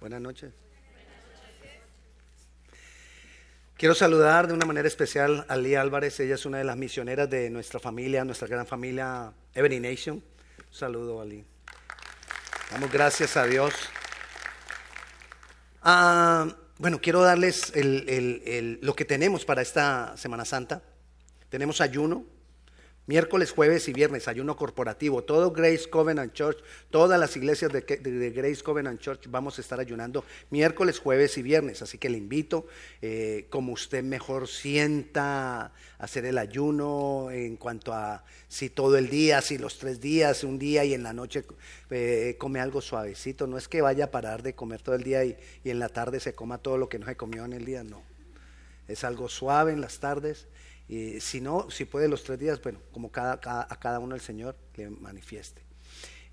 Buenas 0.00 0.22
noches. 0.22 0.50
Quiero 3.76 3.94
saludar 3.94 4.46
de 4.46 4.54
una 4.54 4.64
manera 4.64 4.88
especial 4.88 5.44
a 5.46 5.58
Lee 5.58 5.74
Álvarez. 5.74 6.18
Ella 6.20 6.36
es 6.36 6.46
una 6.46 6.56
de 6.56 6.64
las 6.64 6.78
misioneras 6.78 7.28
de 7.28 7.50
nuestra 7.50 7.80
familia, 7.80 8.24
nuestra 8.24 8.48
gran 8.48 8.66
familia 8.66 9.30
Ebony 9.54 9.78
Nation. 9.78 10.16
Un 10.16 10.74
saludo 10.74 11.20
a. 11.20 11.44
Damos 12.70 12.90
gracias 12.90 13.36
a 13.36 13.44
Dios. 13.44 13.74
Ah, 15.82 16.48
bueno, 16.78 16.98
quiero 17.02 17.20
darles 17.20 17.70
lo 17.74 18.96
que 18.96 19.04
tenemos 19.04 19.44
para 19.44 19.60
esta 19.60 20.16
Semana 20.16 20.46
Santa. 20.46 20.82
Tenemos 21.50 21.82
ayuno, 21.82 22.24
Miércoles, 23.10 23.50
jueves 23.50 23.88
y 23.88 23.92
viernes, 23.92 24.28
ayuno 24.28 24.54
corporativo. 24.54 25.24
Todo 25.24 25.50
Grace 25.50 25.90
Covenant 25.90 26.32
Church, 26.32 26.58
todas 26.90 27.18
las 27.18 27.36
iglesias 27.36 27.72
de, 27.72 28.30
Grace 28.30 28.62
Covenant 28.62 29.00
Church 29.00 29.26
vamos 29.28 29.58
a 29.58 29.62
estar 29.62 29.80
ayunando 29.80 30.24
miércoles, 30.50 31.00
jueves 31.00 31.36
y 31.36 31.42
viernes. 31.42 31.82
Así 31.82 31.98
que 31.98 32.08
le 32.08 32.18
invito, 32.18 32.68
eh, 33.02 33.48
como 33.50 33.72
usted 33.72 34.04
mejor 34.04 34.46
sienta, 34.46 35.72
hacer 35.98 36.24
el 36.24 36.38
ayuno 36.38 37.32
en 37.32 37.56
cuanto 37.56 37.92
a 37.92 38.22
si 38.46 38.70
todo 38.70 38.96
el 38.96 39.10
día, 39.10 39.42
si 39.42 39.58
los 39.58 39.78
tres 39.78 40.00
días, 40.00 40.44
un 40.44 40.60
día 40.60 40.84
y 40.84 40.94
en 40.94 41.02
la 41.02 41.12
noche 41.12 41.44
eh, 41.90 42.36
come 42.38 42.60
algo 42.60 42.80
suavecito. 42.80 43.48
No 43.48 43.58
es 43.58 43.66
que 43.66 43.82
vaya 43.82 44.04
a 44.04 44.10
parar 44.12 44.44
de 44.44 44.54
comer 44.54 44.82
todo 44.82 44.94
el 44.94 45.02
día 45.02 45.24
y, 45.24 45.36
y 45.64 45.70
en 45.70 45.80
la 45.80 45.88
tarde 45.88 46.20
se 46.20 46.34
coma 46.34 46.58
todo 46.58 46.78
lo 46.78 46.88
que 46.88 47.00
no 47.00 47.06
se 47.06 47.16
comió 47.16 47.44
en 47.44 47.54
el 47.54 47.64
día, 47.64 47.82
no. 47.82 48.04
Es 48.86 49.02
algo 49.02 49.28
suave 49.28 49.72
en 49.72 49.80
las 49.80 49.98
tardes 49.98 50.46
y 50.90 51.20
si 51.20 51.40
no, 51.40 51.70
si 51.70 51.84
puede 51.84 52.08
los 52.08 52.24
tres 52.24 52.40
días, 52.40 52.60
bueno, 52.60 52.80
como 52.90 53.12
cada, 53.12 53.34
a 53.34 53.78
cada 53.78 54.00
uno 54.00 54.16
el 54.16 54.20
Señor 54.20 54.56
le 54.74 54.90
manifieste. 54.90 55.62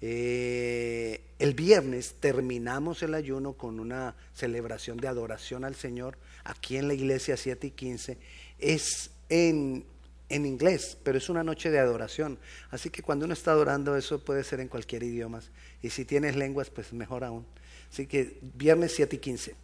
Eh, 0.01 1.21
el 1.37 1.53
viernes 1.53 2.15
terminamos 2.19 3.03
el 3.03 3.13
ayuno 3.13 3.53
con 3.53 3.79
una 3.79 4.15
celebración 4.33 4.97
de 4.97 5.07
adoración 5.07 5.63
al 5.63 5.75
Señor 5.75 6.17
aquí 6.43 6.77
en 6.77 6.87
la 6.87 6.95
iglesia 6.95 7.37
7 7.37 7.67
y 7.67 7.69
15. 7.69 8.17
Es 8.57 9.11
en, 9.29 9.85
en 10.27 10.45
inglés, 10.47 10.97
pero 11.03 11.19
es 11.19 11.29
una 11.29 11.43
noche 11.43 11.69
de 11.69 11.77
adoración. 11.77 12.39
Así 12.71 12.89
que 12.89 13.03
cuando 13.03 13.25
uno 13.25 13.35
está 13.35 13.51
adorando, 13.51 13.95
eso 13.95 14.17
puede 14.17 14.43
ser 14.43 14.59
en 14.59 14.69
cualquier 14.69 15.03
idioma. 15.03 15.39
Y 15.83 15.91
si 15.91 16.03
tienes 16.03 16.35
lenguas, 16.35 16.71
pues 16.71 16.93
mejor 16.93 17.23
aún. 17.23 17.45
Así 17.91 18.07
que 18.07 18.39
viernes 18.41 18.93
7 18.95 19.17
y 19.17 19.19
15. 19.19 19.55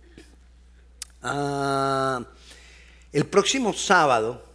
Ah, 1.23 2.23
el 3.11 3.25
próximo 3.25 3.73
sábado 3.73 4.52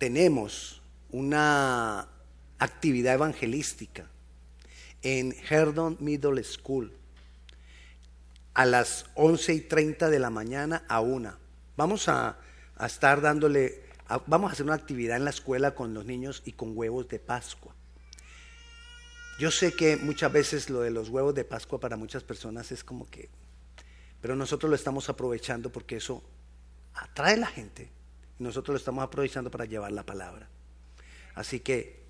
tenemos 0.00 0.80
una 1.10 2.08
actividad 2.58 3.14
evangelística 3.14 4.08
en 5.02 5.36
Herdon 5.50 5.98
Middle 6.00 6.42
School 6.42 6.96
a 8.54 8.64
las 8.64 9.04
11 9.14 9.52
y 9.52 9.60
30 9.60 10.08
de 10.08 10.18
la 10.18 10.30
mañana 10.30 10.86
a 10.88 11.00
una. 11.00 11.38
Vamos 11.76 12.08
a, 12.08 12.38
estar 12.82 13.20
dándole, 13.20 13.82
vamos 14.26 14.48
a 14.48 14.52
hacer 14.54 14.64
una 14.64 14.74
actividad 14.74 15.18
en 15.18 15.24
la 15.26 15.30
escuela 15.30 15.74
con 15.74 15.92
los 15.92 16.06
niños 16.06 16.40
y 16.46 16.52
con 16.52 16.74
huevos 16.74 17.06
de 17.08 17.18
Pascua. 17.18 17.74
Yo 19.38 19.50
sé 19.50 19.74
que 19.74 19.98
muchas 19.98 20.32
veces 20.32 20.70
lo 20.70 20.80
de 20.80 20.90
los 20.90 21.10
huevos 21.10 21.34
de 21.34 21.44
Pascua 21.44 21.78
para 21.78 21.98
muchas 21.98 22.24
personas 22.24 22.72
es 22.72 22.84
como 22.84 23.06
que, 23.10 23.28
pero 24.22 24.34
nosotros 24.34 24.70
lo 24.70 24.76
estamos 24.76 25.10
aprovechando 25.10 25.70
porque 25.70 25.96
eso 25.96 26.22
atrae 26.94 27.34
a 27.34 27.36
la 27.36 27.46
gente 27.48 27.99
nosotros 28.40 28.74
lo 28.74 28.78
estamos 28.78 29.04
aprovechando 29.04 29.50
para 29.50 29.66
llevar 29.66 29.92
la 29.92 30.04
palabra. 30.04 30.48
Así 31.34 31.60
que, 31.60 32.00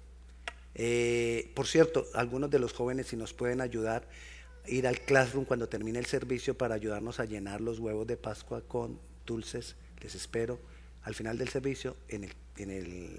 eh, 0.75 1.51
por 1.55 1.67
cierto, 1.67 2.07
algunos 2.15 2.51
de 2.51 2.59
los 2.59 2.73
jóvenes 2.73 3.09
si 3.09 3.17
nos 3.17 3.33
pueden 3.35 3.61
ayudar, 3.61 4.09
ir 4.67 4.87
al 4.87 5.01
classroom 5.01 5.45
cuando 5.45 5.69
termine 5.69 5.99
el 5.99 6.07
servicio 6.07 6.57
para 6.57 6.75
ayudarnos 6.75 7.21
a 7.21 7.25
llenar 7.25 7.61
los 7.61 7.79
huevos 7.79 8.07
de 8.07 8.17
Pascua 8.17 8.63
con 8.63 8.99
dulces, 9.27 9.77
les 10.01 10.15
espero 10.15 10.59
al 11.03 11.15
final 11.15 11.37
del 11.37 11.49
servicio 11.49 11.97
en 12.09 12.25
el, 12.25 12.35
en 12.57 12.71
el 12.71 13.19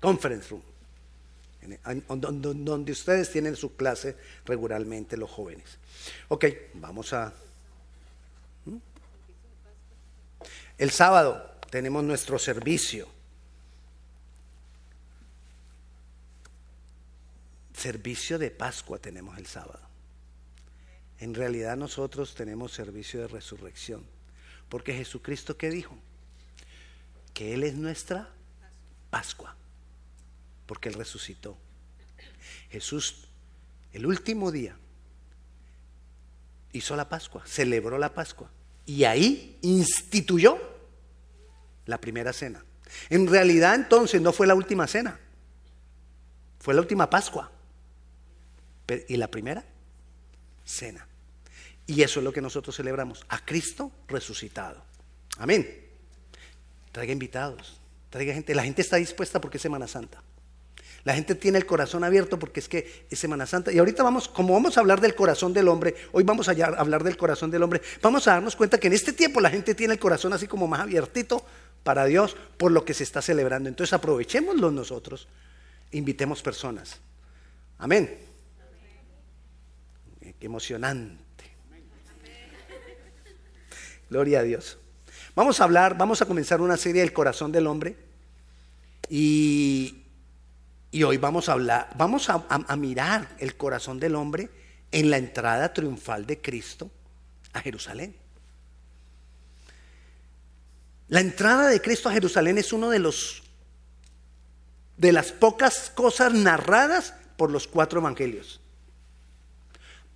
conference 0.00 0.48
room, 0.50 0.62
donde 2.08 2.92
ustedes 2.92 3.30
tienen 3.30 3.56
su 3.56 3.76
clase 3.76 4.16
regularmente 4.44 5.16
los 5.16 5.30
jóvenes. 5.30 5.78
Ok, 6.28 6.46
vamos 6.74 7.12
a... 7.12 7.32
¿Mm? 8.64 8.76
El 10.78 10.90
sábado 10.90 11.55
tenemos 11.76 12.02
nuestro 12.02 12.38
servicio. 12.38 13.06
Servicio 17.74 18.38
de 18.38 18.50
Pascua 18.50 18.98
tenemos 18.98 19.36
el 19.36 19.46
sábado. 19.46 19.86
En 21.20 21.34
realidad 21.34 21.76
nosotros 21.76 22.34
tenemos 22.34 22.72
servicio 22.72 23.20
de 23.20 23.28
resurrección. 23.28 24.06
Porque 24.70 24.94
Jesucristo 24.94 25.58
¿qué 25.58 25.68
dijo? 25.68 25.98
Que 27.34 27.52
Él 27.52 27.62
es 27.62 27.74
nuestra 27.74 28.30
Pascua. 29.10 29.54
Porque 30.64 30.88
Él 30.88 30.94
resucitó. 30.94 31.58
Jesús, 32.70 33.28
el 33.92 34.06
último 34.06 34.50
día, 34.50 34.78
hizo 36.72 36.96
la 36.96 37.10
Pascua, 37.10 37.44
celebró 37.44 37.98
la 37.98 38.14
Pascua. 38.14 38.50
Y 38.86 39.04
ahí 39.04 39.58
instituyó 39.60 40.75
la 41.86 41.98
primera 42.00 42.32
cena. 42.32 42.64
En 43.08 43.26
realidad 43.26 43.74
entonces 43.74 44.20
no 44.20 44.32
fue 44.32 44.46
la 44.46 44.54
última 44.54 44.86
cena, 44.86 45.18
fue 46.58 46.74
la 46.74 46.80
última 46.80 47.08
Pascua. 47.08 47.50
¿Y 49.08 49.16
la 49.16 49.28
primera? 49.28 49.64
Cena. 50.64 51.06
Y 51.86 52.02
eso 52.02 52.20
es 52.20 52.24
lo 52.24 52.32
que 52.32 52.40
nosotros 52.40 52.76
celebramos, 52.76 53.24
a 53.28 53.44
Cristo 53.44 53.90
resucitado. 54.08 54.82
Amén. 55.38 55.84
Traiga 56.92 57.12
invitados, 57.12 57.80
traiga 58.10 58.34
gente. 58.34 58.54
La 58.54 58.62
gente 58.62 58.82
está 58.82 58.96
dispuesta 58.96 59.40
porque 59.40 59.58
es 59.58 59.62
Semana 59.62 59.86
Santa. 59.86 60.22
La 61.04 61.14
gente 61.14 61.36
tiene 61.36 61.58
el 61.58 61.66
corazón 61.66 62.02
abierto 62.02 62.36
porque 62.36 62.58
es 62.58 62.68
que 62.68 63.06
es 63.08 63.18
Semana 63.18 63.46
Santa. 63.46 63.70
Y 63.70 63.78
ahorita 63.78 64.02
vamos, 64.02 64.28
como 64.28 64.54
vamos 64.54 64.76
a 64.76 64.80
hablar 64.80 65.00
del 65.00 65.14
corazón 65.14 65.52
del 65.52 65.68
hombre, 65.68 65.94
hoy 66.10 66.24
vamos 66.24 66.48
a 66.48 66.52
hablar 66.52 67.04
del 67.04 67.16
corazón 67.16 67.48
del 67.48 67.62
hombre, 67.62 67.80
vamos 68.02 68.26
a 68.26 68.32
darnos 68.32 68.56
cuenta 68.56 68.78
que 68.78 68.88
en 68.88 68.92
este 68.92 69.12
tiempo 69.12 69.40
la 69.40 69.50
gente 69.50 69.76
tiene 69.76 69.94
el 69.94 70.00
corazón 70.00 70.32
así 70.32 70.48
como 70.48 70.66
más 70.66 70.80
abiertito 70.80 71.44
para 71.86 72.04
Dios 72.04 72.36
por 72.58 72.72
lo 72.72 72.84
que 72.84 72.94
se 72.94 73.04
está 73.04 73.22
celebrando. 73.22 73.68
Entonces 73.68 73.92
aprovechémoslo 73.92 74.72
nosotros, 74.72 75.28
invitemos 75.92 76.42
personas. 76.42 76.98
Amén. 77.78 78.18
Qué 80.20 80.46
emocionante. 80.46 81.44
Gloria 84.10 84.40
a 84.40 84.42
Dios. 84.42 84.78
Vamos 85.36 85.60
a 85.60 85.64
hablar, 85.64 85.96
vamos 85.96 86.20
a 86.20 86.26
comenzar 86.26 86.60
una 86.60 86.76
serie 86.76 87.02
del 87.02 87.12
corazón 87.12 87.52
del 87.52 87.68
hombre. 87.68 87.96
Y, 89.08 90.02
hoy 91.04 91.18
vamos 91.18 91.48
a 91.48 91.52
hablar, 91.52 91.90
vamos 91.96 92.28
a 92.28 92.76
mirar 92.76 93.36
el 93.38 93.56
corazón 93.56 94.00
del 94.00 94.16
hombre 94.16 94.50
en 94.90 95.08
la 95.08 95.18
entrada 95.18 95.72
triunfal 95.72 96.26
de 96.26 96.40
Cristo 96.40 96.90
a 97.52 97.60
Jerusalén. 97.60 98.25
La 101.08 101.20
entrada 101.20 101.68
de 101.68 101.80
Cristo 101.80 102.08
a 102.08 102.12
Jerusalén 102.12 102.58
es 102.58 102.72
uno 102.72 102.90
de 102.90 102.98
los 102.98 103.42
de 104.96 105.12
las 105.12 105.30
pocas 105.30 105.90
cosas 105.90 106.32
narradas 106.32 107.14
por 107.36 107.50
los 107.50 107.66
cuatro 107.68 108.00
evangelios. 108.00 108.60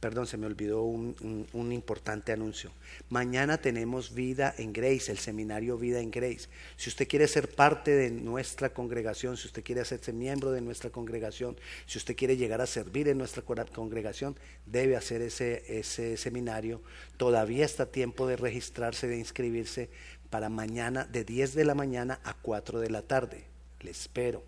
Perdón, 0.01 0.27
se 0.27 0.39
me 0.39 0.47
olvidó 0.47 0.83
un, 0.83 1.73
importante 1.73 2.33
anuncio. 2.33 2.71
Mañana 3.11 3.59
tenemos 3.59 4.15
Vida 4.15 4.55
en 4.57 4.73
Grace, 4.73 5.13
el 5.13 5.19
seminario 5.19 5.77
Vida 5.77 6.01
en 6.01 6.11
Grace. 6.11 6.49
Si 6.79 6.89
usted 6.89 7.07
quiere 7.07 7.29
ser 7.29 7.55
parte 7.55 7.91
de 7.91 8.11
nuestra 8.11 8.73
congregación, 8.73 9.37
si 9.37 9.49
usted 9.49 9.63
quiere 9.63 9.83
hacerse 9.83 10.15
miembro 10.15 10.53
de 10.53 10.63
nuestra 10.63 10.89
congregación, 10.89 11.59
si 11.85 11.99
usted 11.99 12.17
quiere 12.17 12.39
llegar 12.39 12.63
a 12.63 12.67
servir 12.67 13.09
en 13.09 13.19
nuestra 13.19 13.43
congregación, 13.43 14.39
debe 14.65 14.97
hacer 14.97 15.21
ese, 15.21 15.63
ese 15.69 16.17
seminario. 16.17 16.81
Todavía 17.19 17.67
está 17.67 17.85
tiempo 17.85 18.27
de 18.27 18.37
registrarse, 18.37 19.07
de 19.07 19.19
inscribirse 19.19 19.91
para 20.31 20.49
mañana 20.49 21.05
de 21.05 21.25
10 21.25 21.55
de 21.55 21.65
la 21.65 21.75
mañana 21.75 22.21
a 22.25 22.35
4 22.35 22.81
de 22.81 22.91
la 22.91 23.03
tarde. 23.03 23.45
Le 23.81 23.91
espero. 23.91 24.43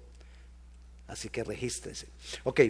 Así 1.08 1.28
que 1.28 1.44
regístrese. 1.44 2.06
Ok, 2.44 2.60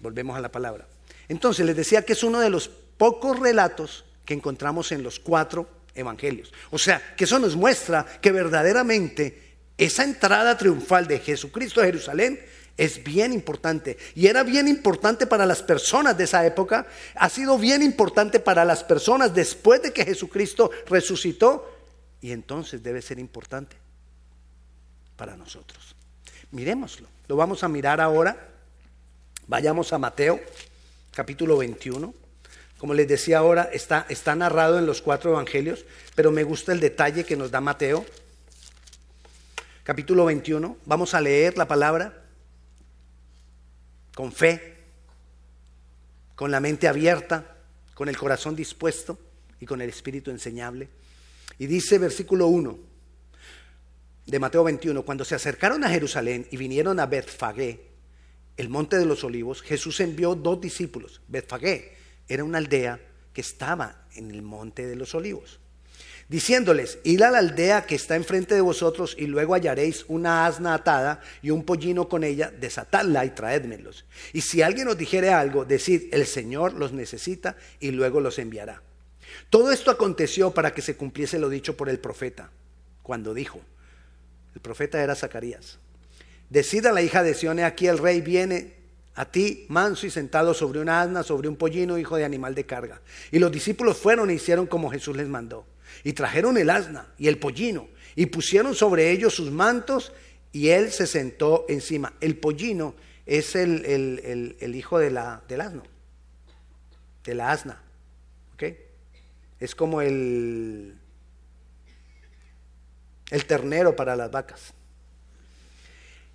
volvemos 0.00 0.36
a 0.36 0.40
la 0.40 0.50
palabra. 0.50 0.86
Entonces 1.28 1.66
les 1.66 1.76
decía 1.76 2.02
que 2.02 2.14
es 2.14 2.22
uno 2.22 2.40
de 2.40 2.50
los 2.50 2.68
pocos 2.68 3.38
relatos 3.38 4.04
que 4.24 4.34
encontramos 4.34 4.92
en 4.92 5.02
los 5.02 5.18
cuatro 5.18 5.68
evangelios. 5.94 6.52
O 6.70 6.78
sea, 6.78 7.02
que 7.16 7.24
eso 7.24 7.38
nos 7.38 7.56
muestra 7.56 8.06
que 8.20 8.32
verdaderamente 8.32 9.56
esa 9.76 10.04
entrada 10.04 10.56
triunfal 10.56 11.06
de 11.06 11.18
Jesucristo 11.18 11.80
a 11.80 11.84
Jerusalén 11.84 12.40
es 12.76 13.02
bien 13.02 13.32
importante. 13.32 13.98
Y 14.14 14.26
era 14.26 14.42
bien 14.42 14.68
importante 14.68 15.26
para 15.26 15.46
las 15.46 15.62
personas 15.62 16.16
de 16.16 16.24
esa 16.24 16.46
época, 16.46 16.86
ha 17.14 17.28
sido 17.28 17.58
bien 17.58 17.82
importante 17.82 18.40
para 18.40 18.64
las 18.64 18.84
personas 18.84 19.34
después 19.34 19.82
de 19.82 19.92
que 19.92 20.04
Jesucristo 20.04 20.70
resucitó 20.86 21.71
y 22.22 22.30
entonces 22.30 22.82
debe 22.82 23.02
ser 23.02 23.18
importante 23.18 23.76
para 25.16 25.36
nosotros. 25.36 25.94
Miremoslo. 26.52 27.08
Lo 27.28 27.36
vamos 27.36 27.64
a 27.64 27.68
mirar 27.68 28.00
ahora. 28.00 28.48
Vayamos 29.48 29.92
a 29.92 29.98
Mateo, 29.98 30.40
capítulo 31.12 31.58
21. 31.58 32.14
Como 32.78 32.94
les 32.94 33.08
decía 33.08 33.38
ahora, 33.38 33.68
está, 33.72 34.06
está 34.08 34.34
narrado 34.36 34.78
en 34.78 34.86
los 34.86 35.02
cuatro 35.02 35.32
evangelios, 35.32 35.84
pero 36.14 36.30
me 36.30 36.44
gusta 36.44 36.72
el 36.72 36.80
detalle 36.80 37.24
que 37.24 37.36
nos 37.36 37.50
da 37.50 37.60
Mateo. 37.60 38.06
Capítulo 39.82 40.24
21. 40.24 40.76
Vamos 40.86 41.14
a 41.14 41.20
leer 41.20 41.58
la 41.58 41.66
palabra 41.66 42.22
con 44.14 44.32
fe, 44.32 44.76
con 46.36 46.52
la 46.52 46.60
mente 46.60 46.86
abierta, 46.86 47.56
con 47.94 48.08
el 48.08 48.16
corazón 48.16 48.54
dispuesto 48.54 49.18
y 49.58 49.66
con 49.66 49.80
el 49.80 49.88
espíritu 49.88 50.30
enseñable. 50.30 50.88
Y 51.62 51.68
dice 51.68 51.96
versículo 51.96 52.48
1 52.48 52.76
de 54.26 54.38
Mateo 54.40 54.64
21, 54.64 55.04
cuando 55.04 55.24
se 55.24 55.36
acercaron 55.36 55.84
a 55.84 55.90
Jerusalén 55.90 56.44
y 56.50 56.56
vinieron 56.56 56.98
a 56.98 57.06
Betfagé, 57.06 57.86
el 58.56 58.68
monte 58.68 58.98
de 58.98 59.06
los 59.06 59.22
olivos, 59.22 59.62
Jesús 59.62 60.00
envió 60.00 60.34
dos 60.34 60.60
discípulos. 60.60 61.20
Betfagé 61.28 61.92
era 62.26 62.42
una 62.42 62.58
aldea 62.58 62.98
que 63.32 63.42
estaba 63.42 64.08
en 64.16 64.32
el 64.32 64.42
monte 64.42 64.88
de 64.88 64.96
los 64.96 65.14
olivos 65.14 65.60
diciéndoles, 66.28 66.98
id 67.04 67.20
a 67.22 67.30
la 67.30 67.38
aldea 67.38 67.84
que 67.84 67.94
está 67.94 68.16
enfrente 68.16 68.54
de 68.54 68.60
vosotros 68.60 69.14
y 69.18 69.26
luego 69.26 69.54
hallaréis 69.54 70.04
una 70.08 70.46
asna 70.46 70.74
atada 70.74 71.20
y 71.42 71.50
un 71.50 71.62
pollino 71.62 72.08
con 72.08 72.24
ella, 72.24 72.50
desatadla 72.50 73.24
y 73.24 73.30
traédmelos. 73.30 74.06
Y 74.32 74.40
si 74.40 74.62
alguien 74.62 74.88
os 74.88 74.96
dijere 74.96 75.30
algo, 75.30 75.64
decid, 75.64 76.12
el 76.12 76.26
Señor 76.26 76.72
los 76.72 76.92
necesita 76.92 77.56
y 77.78 77.90
luego 77.90 78.18
los 78.18 78.38
enviará. 78.38 78.82
Todo 79.50 79.72
esto 79.72 79.90
aconteció 79.90 80.52
para 80.52 80.72
que 80.72 80.82
se 80.82 80.96
cumpliese 80.96 81.38
lo 81.38 81.48
dicho 81.48 81.76
por 81.76 81.88
el 81.88 81.98
profeta, 81.98 82.50
cuando 83.02 83.34
dijo, 83.34 83.60
el 84.54 84.60
profeta 84.60 85.02
era 85.02 85.14
Zacarías, 85.14 85.78
decida 86.50 86.92
la 86.92 87.02
hija 87.02 87.22
de 87.22 87.34
Sione, 87.34 87.64
aquí 87.64 87.86
el 87.86 87.98
rey 87.98 88.20
viene 88.20 88.82
a 89.14 89.26
ti, 89.26 89.66
manso 89.68 90.06
y 90.06 90.10
sentado 90.10 90.54
sobre 90.54 90.80
una 90.80 91.02
asna, 91.02 91.22
sobre 91.22 91.48
un 91.48 91.56
pollino, 91.56 91.98
hijo 91.98 92.16
de 92.16 92.24
animal 92.24 92.54
de 92.54 92.64
carga. 92.64 93.00
Y 93.30 93.38
los 93.38 93.52
discípulos 93.52 93.98
fueron 93.98 94.30
e 94.30 94.34
hicieron 94.34 94.66
como 94.66 94.90
Jesús 94.90 95.16
les 95.16 95.28
mandó. 95.28 95.66
Y 96.02 96.14
trajeron 96.14 96.56
el 96.56 96.70
asna 96.70 97.12
y 97.18 97.28
el 97.28 97.38
pollino 97.38 97.88
y 98.16 98.26
pusieron 98.26 98.74
sobre 98.74 99.10
ellos 99.10 99.34
sus 99.34 99.50
mantos 99.50 100.12
y 100.52 100.68
él 100.68 100.90
se 100.90 101.06
sentó 101.06 101.66
encima. 101.68 102.14
El 102.20 102.36
pollino 102.36 102.94
es 103.26 103.54
el, 103.54 104.74
hijo 104.74 104.98
de 104.98 105.10
la, 105.10 105.42
del 105.48 105.60
asno, 105.60 105.82
de 107.24 107.34
la 107.34 107.52
asna. 107.52 107.82
¿ok? 108.54 108.64
Es 109.62 109.76
como 109.76 110.02
el, 110.02 110.98
el 113.30 113.44
ternero 113.44 113.94
para 113.94 114.16
las 114.16 114.28
vacas. 114.28 114.74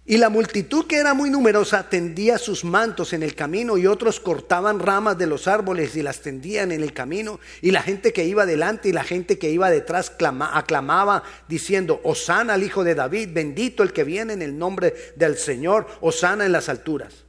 Y 0.05 0.15
la 0.15 0.29
multitud 0.29 0.87
que 0.87 0.95
era 0.95 1.13
muy 1.13 1.29
numerosa 1.29 1.89
tendía 1.89 2.37
sus 2.37 2.63
mantos 2.63 3.11
en 3.11 3.23
el 3.23 3.35
camino 3.35 3.77
y 3.77 3.85
otros 3.85 4.21
cortaban 4.21 4.79
ramas 4.79 5.17
de 5.17 5.27
los 5.27 5.49
árboles 5.49 5.97
y 5.97 6.03
las 6.03 6.21
tendían 6.21 6.71
en 6.71 6.81
el 6.81 6.93
camino. 6.93 7.41
Y 7.61 7.71
la 7.71 7.81
gente 7.81 8.13
que 8.13 8.23
iba 8.23 8.45
delante 8.45 8.87
y 8.87 8.93
la 8.93 9.03
gente 9.03 9.37
que 9.37 9.49
iba 9.49 9.69
detrás 9.69 10.13
aclamaba 10.53 11.23
diciendo, 11.49 11.99
Osana 12.05 12.53
al 12.53 12.63
Hijo 12.63 12.85
de 12.85 12.95
David, 12.95 13.31
bendito 13.33 13.83
el 13.83 13.91
que 13.91 14.05
viene 14.05 14.31
en 14.31 14.41
el 14.41 14.57
nombre 14.57 14.95
del 15.17 15.37
Señor, 15.37 15.85
Osana 15.99 16.45
en 16.45 16.53
las 16.53 16.69
alturas. 16.69 17.25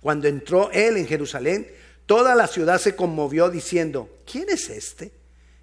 Cuando 0.00 0.26
entró 0.26 0.72
él 0.72 0.96
en 0.96 1.06
Jerusalén, 1.06 1.68
toda 2.06 2.34
la 2.34 2.48
ciudad 2.48 2.80
se 2.80 2.96
conmovió 2.96 3.48
diciendo, 3.48 4.10
¿quién 4.26 4.48
es 4.48 4.68
este? 4.70 5.19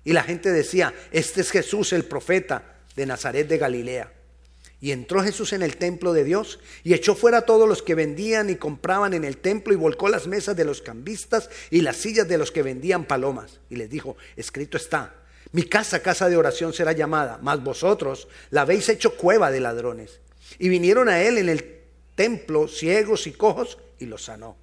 Y 0.08 0.14
la 0.14 0.24
gente 0.24 0.54
decía, 0.54 0.94
este 1.12 1.42
es 1.42 1.52
Jesús 1.52 1.92
el 1.92 2.06
profeta 2.06 2.78
de 2.96 3.06
Nazaret 3.06 3.46
de 3.46 3.58
Galilea. 3.58 4.14
Y 4.80 4.92
entró 4.92 5.22
Jesús 5.22 5.52
en 5.52 5.62
el 5.62 5.76
templo 5.76 6.14
de 6.14 6.24
Dios 6.24 6.62
y 6.86 6.94
echó 6.94 7.14
fuera 7.14 7.40
a 7.40 7.42
todos 7.42 7.68
los 7.68 7.84
que 7.84 7.94
vendían 7.94 8.50
y 8.50 8.56
compraban 8.56 9.14
en 9.14 9.26
el 9.26 9.36
templo 9.36 9.74
y 9.74 9.76
volcó 9.76 10.08
las 10.08 10.26
mesas 10.26 10.56
de 10.56 10.64
los 10.64 10.82
cambistas 10.82 11.50
y 11.72 11.82
las 11.82 11.98
sillas 11.98 12.26
de 12.26 12.38
los 12.38 12.54
que 12.54 12.64
vendían 12.64 13.04
palomas. 13.04 13.60
Y 13.70 13.76
les 13.76 13.90
dijo, 13.90 14.16
escrito 14.38 14.78
está, 14.78 15.14
mi 15.52 15.64
casa, 15.64 16.02
casa 16.02 16.30
de 16.30 16.38
oración 16.38 16.72
será 16.72 16.94
llamada, 16.94 17.38
mas 17.42 17.62
vosotros 17.62 18.30
la 18.50 18.62
habéis 18.62 18.88
hecho 18.88 19.18
cueva 19.18 19.52
de 19.52 19.60
ladrones. 19.60 20.22
Y 20.58 20.70
vinieron 20.70 21.10
a 21.10 21.22
él 21.22 21.38
en 21.38 21.50
el 21.50 21.82
templo 22.16 22.70
ciegos 22.70 23.28
y 23.28 23.34
cojos 23.34 23.78
y 24.00 24.06
los 24.06 24.24
sanó. 24.24 24.56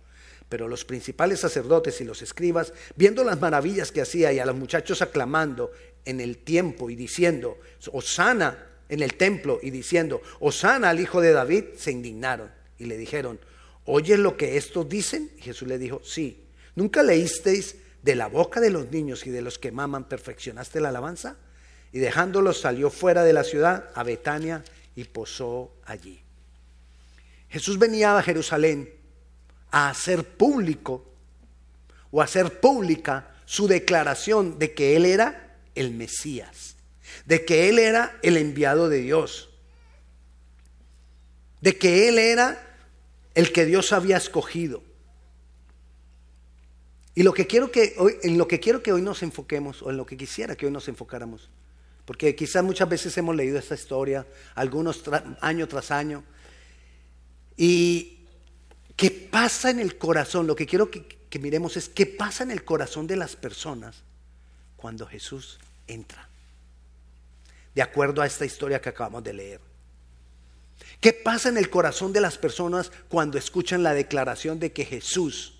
Pero 0.55 0.69
los 0.69 0.85
principales 0.85 1.41
sacerdotes 1.41 2.01
y 2.01 2.05
los 2.05 2.23
escribas, 2.23 2.73
viendo 2.95 3.25
las 3.25 3.41
maravillas 3.41 3.91
que 3.91 4.01
hacía 4.01 4.33
y 4.33 4.39
a 4.39 4.47
los 4.47 4.55
muchachos 4.55 5.03
aclamando 5.03 5.73
en 6.05 6.21
el 6.21 6.39
tiempo 6.39 6.91
y 6.91 6.95
diciendo, 6.95 7.59
Osana 7.91 8.65
en 8.89 9.03
el 9.03 9.15
templo 9.15 9.59
y 9.61 9.71
diciendo, 9.71 10.23
Osana 10.39 10.91
al 10.91 11.01
hijo 11.01 11.21
de 11.21 11.33
David, 11.33 11.65
se 11.77 11.91
indignaron 11.91 12.53
y 12.79 12.85
le 12.85 12.97
dijeron, 12.97 13.41
¿oyes 13.85 14.21
lo 14.21 14.37
que 14.37 14.57
estos 14.57 14.89
dicen? 14.89 15.29
Y 15.39 15.41
Jesús 15.43 15.67
le 15.67 15.77
dijo, 15.77 16.01
sí. 16.05 16.45
¿Nunca 16.77 17.03
leísteis 17.03 17.75
de 18.05 18.15
la 18.15 18.29
boca 18.29 18.61
de 18.61 18.71
los 18.71 18.93
niños 18.93 19.27
y 19.27 19.31
de 19.31 19.43
los 19.43 19.59
que 19.59 19.73
maman 19.73 20.05
perfeccionaste 20.05 20.81
la 20.81 20.91
alabanza? 20.91 21.37
Y 21.91 21.99
dejándolos 21.99 22.61
salió 22.61 22.91
fuera 22.91 23.25
de 23.25 23.33
la 23.33 23.43
ciudad 23.43 23.91
a 23.93 24.05
Betania 24.05 24.63
y 24.95 25.03
posó 25.03 25.73
allí. 25.85 26.21
Jesús 27.49 27.77
venía 27.77 28.17
a 28.17 28.23
Jerusalén 28.23 29.03
a 29.75 29.89
hacer 29.89 30.25
público 30.37 31.05
o 32.11 32.21
a 32.21 32.25
hacer 32.25 32.61
pública 32.61 33.35
su 33.45 33.67
declaración 33.67 34.59
de 34.59 34.73
que 34.73 34.97
Él 34.97 35.05
era 35.05 35.57
el 35.75 35.91
Mesías 35.91 36.75
de 37.27 37.45
que 37.45 37.69
Él 37.69 37.79
era 37.79 38.19
el 38.23 38.37
enviado 38.37 38.89
de 38.89 39.01
Dios, 39.01 39.51
de 41.61 41.77
que 41.79 42.09
Él 42.09 42.19
era 42.19 42.77
el 43.35 43.53
que 43.53 43.65
Dios 43.65 43.93
había 43.93 44.17
escogido. 44.17 44.83
Y 47.15 47.23
lo 47.23 47.33
que 47.33 47.47
quiero 47.47 47.71
que 47.71 47.95
hoy, 47.99 48.17
en 48.23 48.37
lo 48.39 48.49
que 48.49 48.61
quiero 48.61 48.83
que 48.83 48.93
hoy 48.93 49.01
nos 49.01 49.23
enfoquemos, 49.23 49.83
o 49.83 49.91
en 49.91 49.97
lo 49.97 50.05
que 50.05 50.17
quisiera 50.17 50.57
que 50.57 50.67
hoy 50.67 50.73
nos 50.73 50.89
enfocáramos, 50.89 51.49
porque 52.05 52.35
quizás 52.35 52.63
muchas 52.63 52.89
veces 52.89 53.17
hemos 53.17 53.35
leído 53.35 53.59
esta 53.59 53.75
historia, 53.75 54.27
algunos 54.55 55.03
año 55.41 55.67
tras 55.69 55.91
año, 55.91 56.25
y 57.57 58.14
qué 58.97 59.11
pasa 59.11 59.71
en 59.71 59.81
el 59.81 59.99
corazón, 59.99 60.47
lo 60.47 60.57
que 60.57 60.67
quiero 60.67 60.91
que, 60.91 61.39
miremos 61.39 61.77
es 61.77 61.89
qué 61.89 62.07
pasa 62.07 62.45
en 62.45 62.53
el 62.53 62.65
corazón 62.65 63.09
de 63.09 63.17
las 63.17 63.35
personas 63.35 64.05
cuando 64.77 65.05
Jesús 65.07 65.59
entra 65.89 66.29
de 67.75 67.83
acuerdo 67.83 68.23
a 68.23 68.27
esta 68.27 68.45
historia 68.45 68.81
que 68.81 68.91
acabamos 68.91 69.25
de 69.25 69.33
leer. 69.33 69.61
¿Qué 71.01 71.13
pasa 71.13 71.49
en 71.49 71.59
el 71.59 71.71
corazón 71.71 72.13
de 72.13 72.21
las 72.21 72.39
personas 72.39 72.93
cuando 73.09 73.37
escuchan 73.37 73.83
la 73.83 73.95
declaración 73.95 74.61
de 74.61 74.73
que 74.73 74.85
Jesús 74.85 75.55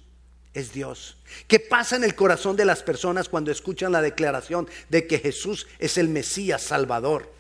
es 0.55 0.73
Dios? 0.73 1.17
¿Qué 1.49 1.59
pasa 1.59 1.97
en 1.97 2.05
el 2.05 2.15
corazón 2.15 2.57
de 2.57 2.65
las 2.65 2.83
personas 2.83 3.29
cuando 3.29 3.51
escuchan 3.51 3.93
la 3.93 4.01
declaración 4.01 4.69
de 4.91 5.07
que 5.07 5.19
Jesús 5.19 5.67
es 5.81 5.99
el 5.99 6.09
Mesías 6.09 6.63
Salvador? 6.63 7.33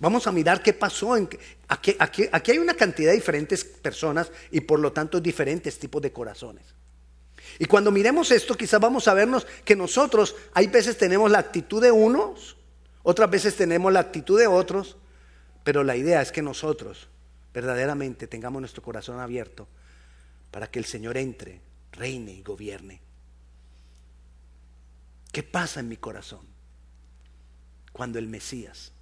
Vamos 0.00 0.26
a 0.26 0.32
mirar 0.32 0.62
qué 0.62 0.72
pasó. 0.72 1.14
Aquí, 1.68 1.96
aquí 1.98 2.50
hay 2.50 2.58
una 2.58 2.74
cantidad 2.74 3.10
de 3.10 3.16
diferentes 3.16 3.64
personas 3.64 4.30
y 4.50 4.60
por 4.60 4.78
lo 4.78 4.92
tanto 4.92 5.20
diferentes 5.20 5.78
tipos 5.78 6.00
de 6.02 6.12
corazones. 6.12 6.64
Y 7.58 7.64
cuando 7.64 7.90
miremos 7.90 8.30
esto, 8.30 8.54
quizás 8.54 8.80
vamos 8.80 9.08
a 9.08 9.14
vernos 9.14 9.46
que 9.64 9.74
nosotros 9.74 10.36
hay 10.54 10.68
veces 10.68 10.96
tenemos 10.96 11.30
la 11.30 11.38
actitud 11.38 11.82
de 11.82 11.90
unos 11.90 12.58
otras 13.08 13.30
veces 13.30 13.56
tenemos 13.56 13.90
la 13.90 14.00
actitud 14.00 14.38
de 14.38 14.46
otros, 14.46 14.98
pero 15.64 15.82
la 15.82 15.96
idea 15.96 16.20
es 16.20 16.30
que 16.30 16.42
nosotros 16.42 17.08
verdaderamente 17.54 18.26
tengamos 18.26 18.60
nuestro 18.60 18.82
corazón 18.82 19.18
abierto 19.18 19.66
para 20.50 20.70
que 20.70 20.78
el 20.78 20.84
Señor 20.84 21.16
entre, 21.16 21.62
reine 21.92 22.32
y 22.32 22.42
gobierne. 22.42 23.00
¿Qué 25.32 25.42
pasa 25.42 25.80
en 25.80 25.88
mi 25.88 25.96
corazón 25.96 26.46
cuando 27.92 28.18
el 28.18 28.26
Mesías 28.26 28.92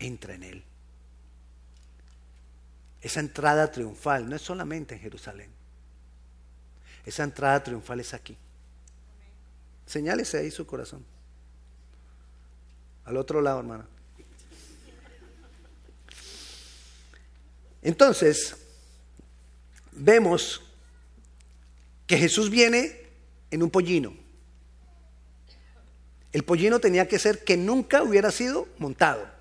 entra 0.00 0.34
en 0.34 0.42
él? 0.42 0.64
Esa 3.00 3.20
entrada 3.20 3.70
triunfal 3.70 4.28
no 4.28 4.34
es 4.34 4.42
solamente 4.42 4.94
en 4.94 5.00
Jerusalén. 5.00 5.50
Esa 7.06 7.22
entrada 7.22 7.62
triunfal 7.62 8.00
es 8.00 8.12
aquí. 8.12 8.36
Señálese 9.86 10.38
ahí 10.38 10.50
su 10.50 10.66
corazón. 10.66 11.04
Al 13.04 13.16
otro 13.16 13.40
lado, 13.40 13.60
hermana. 13.60 13.86
Entonces, 17.82 18.56
vemos 19.92 20.62
que 22.06 22.18
Jesús 22.18 22.50
viene 22.50 23.08
en 23.50 23.62
un 23.62 23.70
pollino. 23.70 24.14
El 26.32 26.44
pollino 26.44 26.78
tenía 26.78 27.08
que 27.08 27.18
ser 27.18 27.42
que 27.42 27.56
nunca 27.56 28.02
hubiera 28.02 28.30
sido 28.30 28.68
montado. 28.78 29.39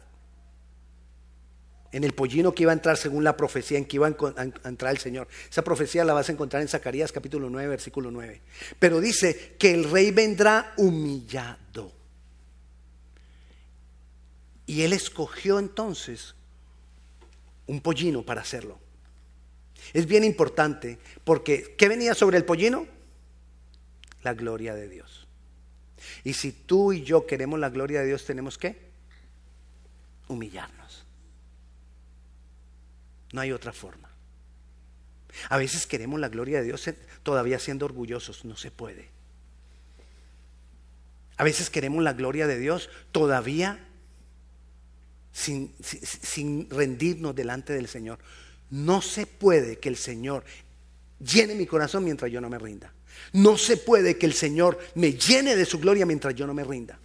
En 1.91 2.03
el 2.03 2.13
pollino 2.13 2.53
que 2.53 2.63
iba 2.63 2.72
a 2.72 2.75
entrar 2.75 2.98
según 2.98 3.24
la 3.24 3.36
profecía 3.36 3.77
en 3.77 3.86
que 3.86 3.98
iba 3.98 4.08
a 4.08 4.67
entrar 4.67 4.91
el 4.91 5.00
Señor. 5.00 5.27
Esa 5.50 5.63
profecía 5.63 6.05
la 6.05 6.13
vas 6.13 6.29
a 6.29 6.31
encontrar 6.31 6.62
en 6.62 6.67
Zacarías 6.67 7.12
capítulo 7.12 7.50
9, 7.50 7.67
versículo 7.67 8.12
9. 8.12 8.41
Pero 8.77 9.00
dice 9.00 9.55
que 9.58 9.74
el 9.74 9.89
rey 9.89 10.12
vendrá 10.12 10.74
humillado. 10.77 11.91
Y 14.67 14.84
él 14.84 14.93
escogió 14.93 15.58
entonces 15.58 16.36
un 17.65 17.81
pollino 17.81 18.24
para 18.24 18.41
hacerlo. 18.41 18.79
Es 19.93 20.05
bien 20.05 20.24
importante 20.24 21.00
porque 21.24 21.75
¿qué 21.75 21.88
venía 21.89 22.13
sobre 22.13 22.38
el 22.38 22.46
pollino? 22.46 22.86
la 24.24 24.34
gloria 24.34 24.75
de 24.75 24.88
Dios. 24.88 25.27
Y 26.24 26.34
si 26.34 26.51
tú 26.51 26.93
y 26.93 27.03
yo 27.03 27.25
queremos 27.25 27.60
la 27.60 27.69
gloria 27.69 28.01
de 28.01 28.08
Dios, 28.08 28.25
tenemos 28.25 28.58
que 28.58 28.89
humillarnos. 30.27 30.88
No 33.31 33.41
hay 33.41 33.51
otra 33.51 33.74
forma. 33.74 34.09
A 35.50 35.57
veces 35.57 35.86
queremos 35.86 36.19
la 36.19 36.29
gloria 36.29 36.59
de 36.59 36.65
Dios 36.65 36.89
todavía 37.24 37.59
siendo 37.59 37.86
orgullosos, 37.86 38.45
no 38.45 38.57
se 38.57 38.71
puede. 38.71 39.09
A 41.38 41.43
veces 41.43 41.69
queremos 41.69 42.03
la 42.03 42.13
gloria 42.13 42.48
de 42.48 42.57
Dios 42.57 42.89
todavía 43.12 43.79
sin, 45.31 45.74
sin, 45.81 46.69
rendirnos 46.69 47.36
delante 47.36 47.74
del 47.74 47.88
Señor. 47.88 48.19
No 48.71 49.01
se 49.01 49.25
puede 49.25 49.79
que 49.79 49.89
el 49.89 49.95
Señor 49.95 50.43
llene 51.19 51.55
mi 51.55 51.65
corazón 51.65 52.03
mientras 52.03 52.31
yo 52.31 52.41
no 52.41 52.50
me 52.50 52.59
rinda. 52.59 52.91
No 53.31 53.57
se 53.57 53.77
puede 53.77 54.17
que 54.17 54.25
el 54.25 54.33
Señor 54.33 54.79
me 54.95 55.13
llene 55.13 55.55
de 55.55 55.65
su 55.65 55.79
gloria 55.79 56.05
mientras 56.05 56.36
yo 56.36 56.45
no 56.45 56.53
me 56.53 56.63
rinda. 56.63 57.00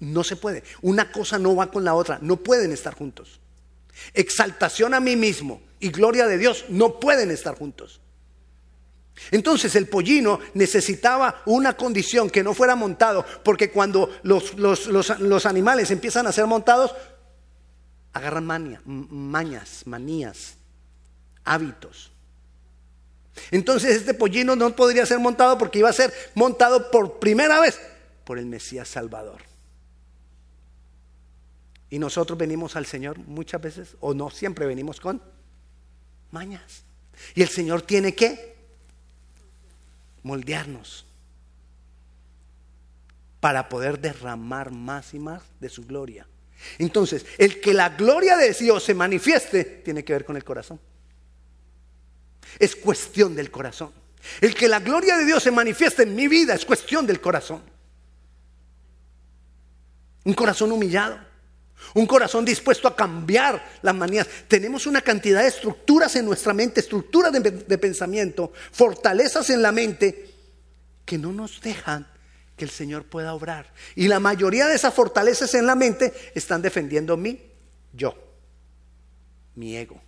No 0.00 0.24
se 0.24 0.36
puede. 0.36 0.64
Una 0.80 1.12
cosa 1.12 1.38
no 1.38 1.54
va 1.54 1.70
con 1.70 1.84
la 1.84 1.94
otra. 1.94 2.18
No 2.22 2.38
pueden 2.38 2.72
estar 2.72 2.94
juntos. 2.94 3.38
Exaltación 4.14 4.94
a 4.94 5.00
mí 5.00 5.16
mismo 5.16 5.62
y 5.80 5.90
gloria 5.90 6.26
de 6.26 6.38
Dios 6.38 6.64
no 6.68 7.00
pueden 7.00 7.30
estar 7.30 7.56
juntos. 7.56 8.00
Entonces 9.30 9.74
el 9.76 9.88
pollino 9.88 10.40
necesitaba 10.54 11.42
una 11.46 11.76
condición 11.76 12.30
que 12.30 12.42
no 12.42 12.54
fuera 12.54 12.74
montado, 12.74 13.24
porque 13.44 13.70
cuando 13.70 14.10
los, 14.22 15.46
animales 15.46 15.90
empiezan 15.90 16.26
a 16.26 16.32
ser 16.32 16.46
montados, 16.46 16.94
agarran 18.12 18.46
mañas, 18.46 19.86
manías, 19.86 20.54
hábitos. 21.44 22.10
Entonces 23.50 23.96
este 23.96 24.14
pollino 24.14 24.56
no 24.56 24.74
podría 24.76 25.06
ser 25.06 25.18
montado 25.18 25.56
porque 25.56 25.78
iba 25.78 25.88
a 25.88 25.94
ser 25.94 26.12
montado 26.34 26.90
por 26.90 27.18
primera 27.18 27.60
vez 27.60 27.80
por 28.24 28.38
el 28.38 28.46
Mesías 28.46 28.88
Salvador. 28.88 29.51
Y 31.92 31.98
nosotros 31.98 32.38
venimos 32.38 32.74
al 32.74 32.86
Señor 32.86 33.18
muchas 33.18 33.60
veces, 33.60 33.96
o 34.00 34.14
no 34.14 34.30
siempre 34.30 34.64
venimos 34.64 34.98
con 34.98 35.22
mañas. 36.30 36.84
Y 37.34 37.42
el 37.42 37.50
Señor 37.50 37.82
tiene 37.82 38.14
que 38.14 38.56
moldearnos 40.22 41.04
para 43.40 43.68
poder 43.68 44.00
derramar 44.00 44.70
más 44.70 45.12
y 45.12 45.18
más 45.18 45.42
de 45.60 45.68
su 45.68 45.84
gloria. 45.84 46.26
Entonces, 46.78 47.26
el 47.36 47.60
que 47.60 47.74
la 47.74 47.90
gloria 47.90 48.38
de 48.38 48.54
Dios 48.54 48.82
se 48.82 48.94
manifieste 48.94 49.62
tiene 49.62 50.02
que 50.02 50.14
ver 50.14 50.24
con 50.24 50.38
el 50.38 50.44
corazón. 50.44 50.80
Es 52.58 52.74
cuestión 52.74 53.34
del 53.34 53.50
corazón. 53.50 53.92
El 54.40 54.54
que 54.54 54.66
la 54.66 54.80
gloria 54.80 55.18
de 55.18 55.26
Dios 55.26 55.42
se 55.42 55.50
manifieste 55.50 56.04
en 56.04 56.14
mi 56.14 56.26
vida 56.26 56.54
es 56.54 56.64
cuestión 56.64 57.06
del 57.06 57.20
corazón. 57.20 57.62
Un 60.24 60.32
corazón 60.32 60.72
humillado. 60.72 61.31
Un 61.94 62.06
corazón 62.06 62.44
dispuesto 62.44 62.88
a 62.88 62.96
cambiar 62.96 63.78
las 63.82 63.94
manías. 63.94 64.26
Tenemos 64.48 64.86
una 64.86 65.02
cantidad 65.02 65.42
de 65.42 65.48
estructuras 65.48 66.16
en 66.16 66.24
nuestra 66.24 66.54
mente, 66.54 66.80
estructuras 66.80 67.32
de, 67.32 67.78
pensamiento, 67.78 68.52
fortalezas 68.72 69.50
en 69.50 69.62
la 69.62 69.72
mente 69.72 70.30
que 71.04 71.18
no 71.18 71.32
nos 71.32 71.60
dejan 71.60 72.06
que 72.56 72.64
el 72.64 72.70
Señor 72.70 73.04
pueda 73.04 73.34
obrar. 73.34 73.72
Y 73.94 74.08
la 74.08 74.20
mayoría 74.20 74.66
de 74.68 74.74
esas 74.74 74.94
fortalezas 74.94 75.54
en 75.54 75.66
la 75.66 75.74
mente 75.74 76.12
están 76.34 76.62
defendiendo 76.62 77.16
mi 77.16 77.40
yo, 77.92 78.14
mi 79.54 79.76
ego. 79.76 80.00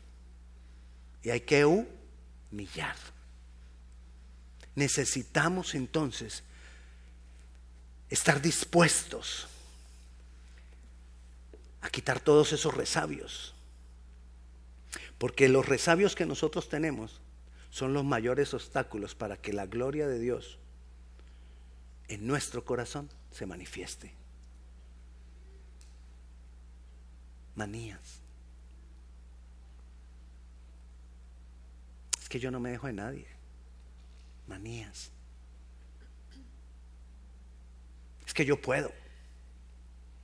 Y 1.23 1.31
hay 1.31 1.41
que 1.41 1.65
humillar. 1.65 2.97
Necesitamos 4.75 5.75
entonces 5.75 6.43
estar 8.09 8.41
dispuestos 8.41 9.49
a 11.85 11.91
quitar 11.91 12.19
todos 12.19 12.55
esos 12.55 12.75
resabios. 12.75 13.55
Porque 15.19 15.51
los 15.51 15.69
resabios 15.69 16.15
que 16.15 16.25
nosotros 16.25 16.71
tenemos 16.71 17.21
son 17.69 17.93
los 17.93 18.05
mayores 18.05 18.55
obstáculos 18.55 19.15
para 19.15 19.37
que 19.37 19.53
la 19.53 19.67
gloria 19.67 20.09
de 20.09 20.19
Dios 20.19 20.59
en 22.09 22.27
nuestro 22.27 22.65
corazón 22.65 23.11
se 23.31 23.45
manifieste. 23.45 24.15
Manías. 27.55 28.23
Es 32.23 32.29
que 32.31 32.41
yo 32.41 32.51
no 32.51 32.61
me 32.61 32.71
dejo 32.71 32.87
de 32.87 32.95
nadie. 32.95 33.27
Manías. 34.47 35.11
Es 38.27 38.33
que 38.33 38.47
yo 38.47 38.59
puedo. 38.59 38.91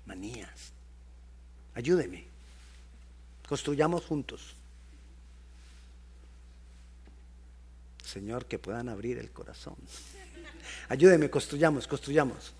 Manías. 0.07 0.73
Ayúdeme. 1.75 2.25
Construyamos 3.49 4.05
juntos. 4.05 4.55
Señor, 8.05 8.47
que 8.47 8.59
puedan 8.59 8.89
abrir 8.89 9.19
el 9.19 9.31
corazón. 9.31 9.77
Ayúdeme, 10.89 11.31
construyamos, 11.31 11.87
construyamos. 11.87 12.53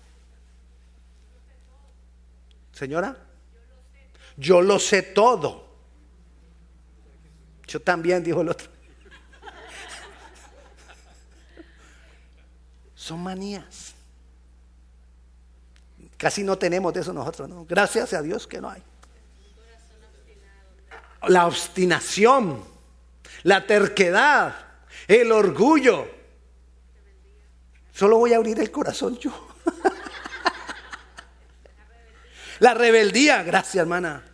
Señora, 2.73 3.17
yo 4.37 4.61
lo 4.61 4.79
sé 4.79 5.01
todo. 5.01 5.69
Yo 7.67 7.81
también, 7.81 8.23
dijo 8.23 8.41
el 8.41 8.49
otro. 8.49 8.69
Son 12.95 13.21
manías. 13.21 13.93
Casi 16.17 16.43
no 16.43 16.57
tenemos 16.57 16.93
de 16.93 17.01
eso 17.01 17.13
nosotros, 17.13 17.49
¿no? 17.49 17.65
Gracias 17.65 18.13
a 18.13 18.21
Dios 18.21 18.45
que 18.47 18.61
no 18.61 18.69
hay 18.69 18.83
la 21.27 21.47
obstinación, 21.47 22.63
la 23.43 23.65
terquedad, 23.65 24.55
el 25.07 25.31
orgullo. 25.31 26.09
Solo 27.93 28.17
voy 28.17 28.33
a 28.33 28.37
abrir 28.37 28.59
el 28.59 28.71
corazón 28.71 29.17
yo. 29.17 29.49
la 32.59 32.73
rebeldía, 32.73 33.43
gracias 33.43 33.81
hermana. 33.81 34.25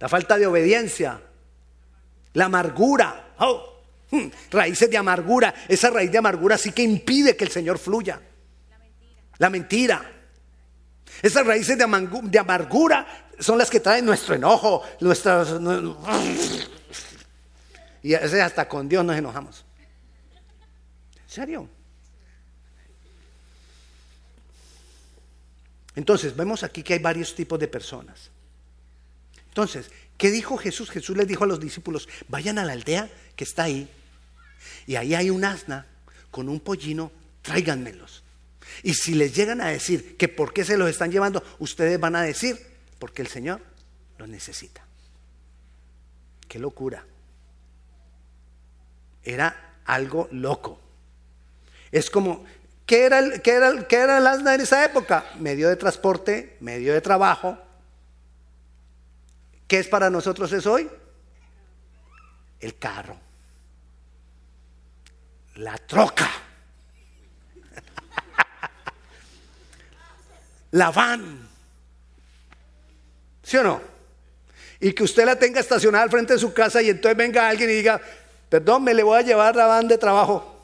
La 0.00 0.08
falta 0.08 0.36
de 0.36 0.46
obediencia, 0.46 1.20
la 2.32 2.46
amargura, 2.46 3.34
oh, 3.38 3.82
hmm, 4.10 4.26
raíces 4.50 4.90
de 4.90 4.96
amargura. 4.96 5.54
Esa 5.68 5.90
raíz 5.90 6.10
de 6.10 6.18
amargura 6.18 6.58
sí 6.58 6.72
que 6.72 6.82
impide 6.82 7.36
que 7.36 7.44
el 7.44 7.50
Señor 7.50 7.78
fluya. 7.78 8.20
La 9.38 9.48
mentira. 9.48 10.12
Esas 11.20 11.46
raíces 11.46 11.78
de, 11.78 12.38
amargura 12.38 13.06
son 13.42 13.58
las 13.58 13.70
que 13.70 13.80
traen 13.80 14.04
nuestro 14.04 14.34
enojo, 14.34 14.82
nuestras... 15.00 15.48
Y 18.02 18.14
hasta 18.14 18.68
con 18.68 18.88
Dios 18.88 19.04
nos 19.04 19.16
enojamos. 19.16 19.64
¿En 21.14 21.30
serio? 21.30 21.68
Entonces, 25.94 26.34
vemos 26.34 26.62
aquí 26.62 26.82
que 26.82 26.94
hay 26.94 26.98
varios 26.98 27.34
tipos 27.34 27.58
de 27.60 27.68
personas. 27.68 28.30
Entonces, 29.48 29.90
¿qué 30.16 30.30
dijo 30.30 30.56
Jesús? 30.56 30.90
Jesús 30.90 31.16
les 31.16 31.28
dijo 31.28 31.44
a 31.44 31.46
los 31.46 31.60
discípulos, 31.60 32.08
vayan 32.28 32.58
a 32.58 32.64
la 32.64 32.72
aldea 32.72 33.10
que 33.36 33.44
está 33.44 33.64
ahí. 33.64 33.88
Y 34.86 34.96
ahí 34.96 35.14
hay 35.14 35.30
un 35.30 35.44
asna 35.44 35.86
con 36.30 36.48
un 36.48 36.60
pollino, 36.60 37.12
tráiganmelos. 37.42 38.22
Y 38.82 38.94
si 38.94 39.14
les 39.14 39.34
llegan 39.34 39.60
a 39.60 39.68
decir 39.68 40.16
que 40.16 40.28
por 40.28 40.54
qué 40.54 40.64
se 40.64 40.78
los 40.78 40.88
están 40.88 41.12
llevando, 41.12 41.44
ustedes 41.58 42.00
van 42.00 42.16
a 42.16 42.22
decir, 42.22 42.71
porque 43.02 43.20
el 43.20 43.26
Señor 43.26 43.60
los 44.16 44.28
necesita. 44.28 44.80
Qué 46.46 46.60
locura. 46.60 47.04
Era 49.24 49.80
algo 49.86 50.28
loco. 50.30 50.78
Es 51.90 52.10
como, 52.10 52.44
¿qué 52.86 53.06
era 53.06 53.18
el, 53.18 53.42
qué 53.42 53.54
era, 53.54 53.72
era 53.90 54.18
el 54.18 54.26
asna 54.28 54.54
en 54.54 54.60
esa 54.60 54.84
época? 54.84 55.26
Medio 55.40 55.68
de 55.68 55.74
transporte, 55.74 56.56
medio 56.60 56.94
de 56.94 57.00
trabajo. 57.00 57.58
¿Qué 59.66 59.80
es 59.80 59.88
para 59.88 60.08
nosotros 60.08 60.52
es 60.52 60.64
hoy? 60.64 60.88
El 62.60 62.78
carro. 62.78 63.16
La 65.56 65.76
troca. 65.76 66.30
la 70.70 70.92
van. 70.92 71.51
¿Sí 73.52 73.58
o 73.58 73.62
no? 73.62 73.82
Y 74.80 74.94
que 74.94 75.02
usted 75.02 75.26
la 75.26 75.38
tenga 75.38 75.60
estacionada 75.60 76.04
al 76.04 76.10
frente 76.10 76.32
de 76.32 76.38
su 76.38 76.54
casa 76.54 76.80
y 76.80 76.88
entonces 76.88 77.18
venga 77.18 77.46
alguien 77.46 77.68
y 77.68 77.74
diga, 77.74 78.00
perdón, 78.48 78.82
me 78.82 78.94
le 78.94 79.02
voy 79.02 79.18
a 79.18 79.20
llevar 79.20 79.54
la 79.54 79.66
van 79.66 79.86
de 79.88 79.98
trabajo. 79.98 80.58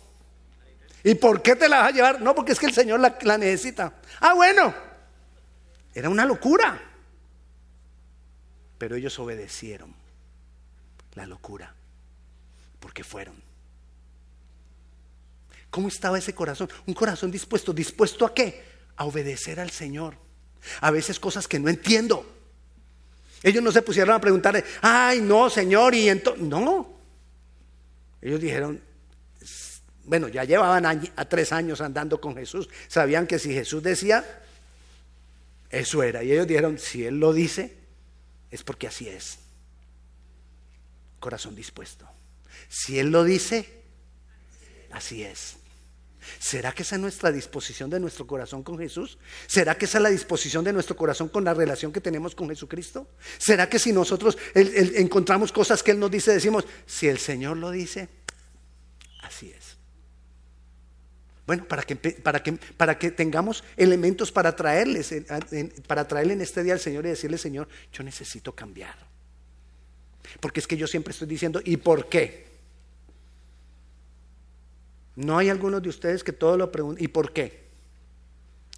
¿Y 1.04 1.14
por 1.14 1.42
qué 1.42 1.54
te 1.54 1.68
la 1.68 1.80
vas 1.80 1.88
a 1.88 1.90
llevar? 1.90 2.22
No, 2.22 2.34
porque 2.34 2.52
es 2.52 2.58
que 2.58 2.64
el 2.64 2.72
Señor 2.72 2.98
la, 3.00 3.18
la 3.20 3.36
necesita. 3.36 3.92
Ah, 4.20 4.32
bueno. 4.32 4.74
Era 5.94 6.08
una 6.08 6.24
locura. 6.24 6.80
Pero 8.78 8.96
ellos 8.96 9.18
obedecieron 9.18 9.94
la 11.12 11.26
locura, 11.26 11.74
porque 12.80 13.04
fueron. 13.04 13.34
¿Cómo 15.68 15.88
estaba 15.88 16.16
ese 16.16 16.34
corazón? 16.34 16.70
Un 16.86 16.94
corazón 16.94 17.30
dispuesto. 17.30 17.74
¿Dispuesto 17.74 18.24
a 18.24 18.32
qué? 18.32 18.64
A 18.96 19.04
obedecer 19.04 19.60
al 19.60 19.72
Señor. 19.72 20.16
A 20.80 20.90
veces 20.90 21.20
cosas 21.20 21.46
que 21.46 21.58
no 21.58 21.68
entiendo. 21.68 22.37
Ellos 23.42 23.62
no 23.62 23.70
se 23.70 23.82
pusieron 23.82 24.14
a 24.14 24.20
preguntar, 24.20 24.62
ay, 24.82 25.20
no, 25.20 25.48
Señor, 25.48 25.94
y 25.94 26.08
entonces, 26.08 26.42
no. 26.42 26.98
Ellos 28.20 28.40
dijeron, 28.40 28.80
bueno, 30.04 30.28
ya 30.28 30.44
llevaban 30.44 30.86
a 30.86 31.24
tres 31.26 31.52
años 31.52 31.80
andando 31.80 32.20
con 32.20 32.34
Jesús. 32.34 32.68
Sabían 32.88 33.26
que 33.26 33.38
si 33.38 33.52
Jesús 33.52 33.82
decía, 33.82 34.24
eso 35.70 36.02
era. 36.02 36.22
Y 36.24 36.32
ellos 36.32 36.46
dijeron, 36.46 36.78
si 36.78 37.04
Él 37.04 37.20
lo 37.20 37.32
dice, 37.32 37.76
es 38.50 38.62
porque 38.62 38.86
así 38.86 39.08
es. 39.08 39.38
Corazón 41.20 41.54
dispuesto. 41.54 42.08
Si 42.68 42.98
Él 42.98 43.10
lo 43.10 43.22
dice, 43.22 43.82
así 44.90 45.22
es. 45.22 45.56
¿Será 46.38 46.72
que 46.72 46.82
esa 46.82 46.96
es 46.96 47.00
nuestra 47.00 47.32
disposición 47.32 47.90
de 47.90 48.00
nuestro 48.00 48.26
corazón 48.26 48.62
con 48.62 48.78
Jesús? 48.78 49.18
¿Será 49.46 49.76
que 49.76 49.84
esa 49.84 49.98
es 49.98 50.02
la 50.02 50.10
disposición 50.10 50.64
de 50.64 50.72
nuestro 50.72 50.96
corazón 50.96 51.28
con 51.28 51.44
la 51.44 51.54
relación 51.54 51.92
que 51.92 52.00
tenemos 52.00 52.34
con 52.34 52.48
Jesucristo? 52.48 53.08
¿Será 53.38 53.68
que 53.68 53.78
si 53.78 53.92
nosotros 53.92 54.38
encontramos 54.54 55.52
cosas 55.52 55.82
que 55.82 55.92
Él 55.92 55.98
nos 55.98 56.10
dice, 56.10 56.32
decimos, 56.32 56.64
si 56.86 57.08
el 57.08 57.18
Señor 57.18 57.56
lo 57.56 57.70
dice, 57.70 58.08
así 59.22 59.50
es? 59.50 59.76
Bueno, 61.46 61.64
para 61.66 61.82
que, 61.82 61.96
para 61.96 62.42
que, 62.42 62.52
para 62.52 62.98
que 62.98 63.10
tengamos 63.10 63.64
elementos 63.76 64.30
para 64.30 64.54
traerles, 64.54 65.14
para 65.86 66.06
traerle 66.06 66.34
en 66.34 66.42
este 66.42 66.62
día 66.62 66.74
al 66.74 66.80
Señor 66.80 67.06
y 67.06 67.08
decirle, 67.08 67.38
Señor, 67.38 67.68
yo 67.90 68.04
necesito 68.04 68.54
cambiar. 68.54 68.96
Porque 70.40 70.60
es 70.60 70.66
que 70.66 70.76
yo 70.76 70.86
siempre 70.86 71.12
estoy 71.12 71.26
diciendo, 71.26 71.62
¿y 71.64 71.78
por 71.78 72.10
qué? 72.10 72.47
No 75.18 75.36
hay 75.36 75.48
algunos 75.48 75.82
de 75.82 75.88
ustedes 75.88 76.22
que 76.22 76.32
todo 76.32 76.56
lo 76.56 76.70
pregunten, 76.70 77.04
¿y 77.04 77.08
por 77.08 77.32
qué? 77.32 77.66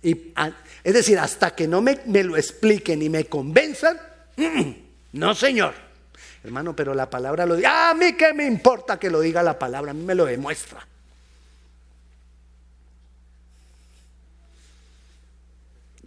Es 0.02 0.94
decir, 0.94 1.18
hasta 1.18 1.54
que 1.54 1.68
no 1.68 1.82
me, 1.82 1.98
lo 2.06 2.34
expliquen 2.38 3.02
y 3.02 3.10
me 3.10 3.26
convenzan, 3.26 4.00
no, 5.12 5.34
Señor. 5.34 5.74
Hermano, 6.42 6.74
pero 6.74 6.94
la 6.94 7.10
palabra 7.10 7.44
lo 7.44 7.56
dice. 7.56 7.66
A 7.66 7.92
mí 7.92 8.14
qué 8.14 8.32
me 8.32 8.46
importa 8.46 8.98
que 8.98 9.10
lo 9.10 9.20
diga 9.20 9.42
la 9.42 9.58
palabra, 9.58 9.90
a 9.90 9.94
mí 9.94 10.02
me 10.02 10.14
lo 10.14 10.24
demuestra. 10.24 10.86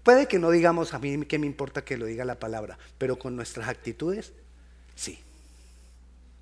Puede 0.01 0.27
que 0.27 0.39
no 0.39 0.49
digamos 0.49 0.95
a 0.95 0.99
mí 0.99 1.27
qué 1.27 1.37
me 1.37 1.45
importa 1.45 1.85
que 1.85 1.95
lo 1.95 2.07
diga 2.07 2.25
la 2.25 2.39
palabra, 2.39 2.79
pero 2.97 3.19
con 3.19 3.35
nuestras 3.35 3.69
actitudes, 3.69 4.33
sí. 4.95 5.19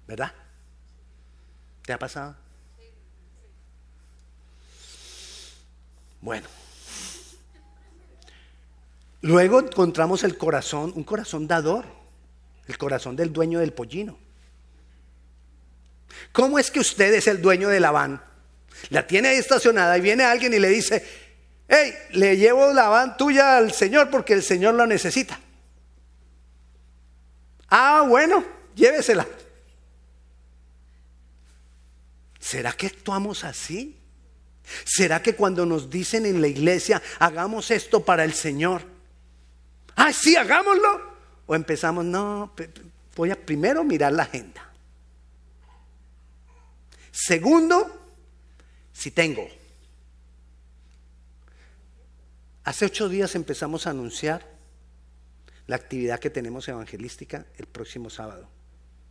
¿Verdad? 0.08 0.32
¿Te 1.84 1.92
ha 1.92 2.00
pasado? 2.00 2.38
Bueno. 6.22 6.48
Luego 9.22 9.60
encontramos 9.60 10.24
el 10.24 10.38
corazón, 10.38 10.94
un 10.96 11.04
corazón 11.04 11.48
dador, 11.48 11.86
el 12.68 12.78
corazón 12.78 13.16
del 13.16 13.32
dueño 13.32 13.60
del 13.60 13.74
pollino. 13.74 14.18
¿Cómo 16.32 16.60
es 16.60 16.72
que 16.72 16.80
usted 16.80 17.14
es 17.14 17.28
el 17.28 17.42
dueño 17.42 17.70
de 17.70 17.80
la 17.80 17.92
van? 17.92 18.24
La 18.90 19.06
tiene 19.06 19.30
ahí 19.30 19.38
estacionada 19.38 19.98
y 19.98 20.02
viene 20.02 20.24
alguien 20.24 20.54
y 20.54 20.60
le 20.60 20.70
dice, 20.70 21.06
hey, 21.68 21.94
le 22.12 22.38
llevo 22.38 22.74
la 22.74 22.90
van 22.90 23.18
tuya 23.18 23.58
al 23.58 23.74
Señor 23.74 24.10
porque 24.10 24.34
el 24.34 24.44
Señor 24.44 24.74
lo 24.74 24.88
necesita. 24.88 25.40
Ah, 27.70 28.06
bueno, 28.08 28.44
llévesela. 28.76 29.28
¿Será 32.40 32.74
que 32.74 32.88
actuamos 32.88 33.44
así? 33.44 34.01
¿Será 34.86 35.22
que 35.22 35.36
cuando 35.36 35.66
nos 35.66 35.90
dicen 35.90 36.26
en 36.26 36.42
la 36.42 36.48
iglesia, 36.48 37.02
hagamos 37.20 37.72
esto 37.72 38.04
para 38.04 38.24
el 38.24 38.34
Señor? 38.34 38.82
Ah, 39.96 40.14
sí, 40.14 40.36
hagámoslo. 40.36 41.12
O 41.46 41.56
empezamos, 41.56 42.06
no, 42.06 42.54
voy 43.16 43.32
a 43.32 43.36
primero 43.36 43.84
mirar 43.84 44.14
la 44.14 44.24
agenda. 44.24 44.72
Segundo, 47.12 48.02
si 48.94 49.12
tengo. 49.12 49.48
Hace 52.64 52.86
ocho 52.86 53.10
días 53.10 53.36
empezamos 53.36 53.88
a 53.88 53.90
anunciar 53.90 54.46
la 55.68 55.76
actividad 55.76 56.20
que 56.20 56.30
tenemos 56.30 56.68
evangelística 56.68 57.46
el 57.58 57.66
próximo 57.66 58.10
sábado, 58.10 58.48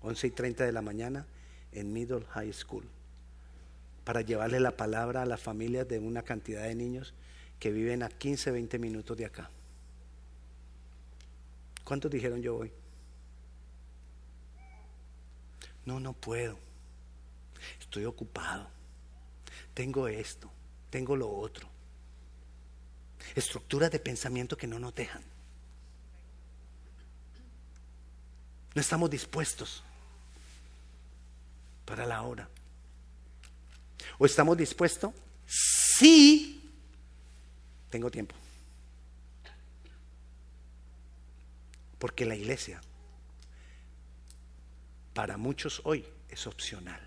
11 0.02 0.26
y 0.26 0.30
30 0.30 0.64
de 0.64 0.72
la 0.72 0.82
mañana, 0.82 1.26
en 1.72 1.92
Middle 1.92 2.24
High 2.30 2.52
School, 2.52 2.84
para 4.04 4.22
llevarle 4.22 4.60
la 4.60 4.76
palabra 4.76 5.22
a 5.22 5.26
las 5.26 5.40
familias 5.40 5.88
de 5.88 5.98
una 5.98 6.22
cantidad 6.22 6.62
de 6.62 6.74
niños 6.74 7.14
que 7.58 7.70
viven 7.70 8.02
a 8.02 8.08
15, 8.08 8.50
20 8.50 8.78
minutos 8.78 9.16
de 9.16 9.26
acá. 9.26 9.50
¿Cuántos 11.84 12.10
dijeron 12.10 12.40
yo 12.40 12.54
voy? 12.54 12.72
No, 15.84 16.00
no 16.00 16.12
puedo. 16.12 16.58
Estoy 17.80 18.04
ocupado. 18.04 18.68
Tengo 19.74 20.08
esto, 20.08 20.50
tengo 20.90 21.16
lo 21.16 21.30
otro 21.30 21.68
estructuras 23.34 23.90
de 23.90 23.98
pensamiento 23.98 24.56
que 24.56 24.66
no 24.66 24.78
nos 24.78 24.94
dejan. 24.94 25.22
No 28.74 28.80
estamos 28.80 29.10
dispuestos 29.10 29.82
para 31.84 32.06
la 32.06 32.22
hora. 32.22 32.48
¿O 34.20 34.26
estamos 34.26 34.54
dispuestos? 34.54 35.14
Sí, 35.46 36.70
tengo 37.88 38.10
tiempo. 38.10 38.34
Porque 41.98 42.26
la 42.26 42.36
iglesia, 42.36 42.82
para 45.14 45.38
muchos 45.38 45.80
hoy, 45.84 46.04
es 46.28 46.46
opcional. 46.46 47.00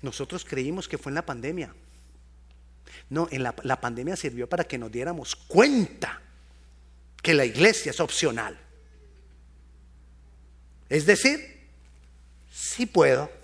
Nosotros 0.00 0.46
creímos 0.46 0.88
que 0.88 0.96
fue 0.96 1.10
en 1.10 1.16
la 1.16 1.26
pandemia. 1.26 1.74
No, 3.10 3.28
en 3.30 3.42
la, 3.42 3.80
pandemia 3.82 4.16
sirvió 4.16 4.48
para 4.48 4.64
que 4.64 4.78
nos 4.78 4.90
diéramos 4.90 5.36
cuenta 5.36 6.22
que 7.22 7.34
la 7.34 7.44
iglesia 7.44 7.90
es 7.90 8.00
opcional. 8.00 8.58
Es 10.88 11.04
decir, 11.04 11.68
sí 12.50 12.86
puedo, 12.86 13.43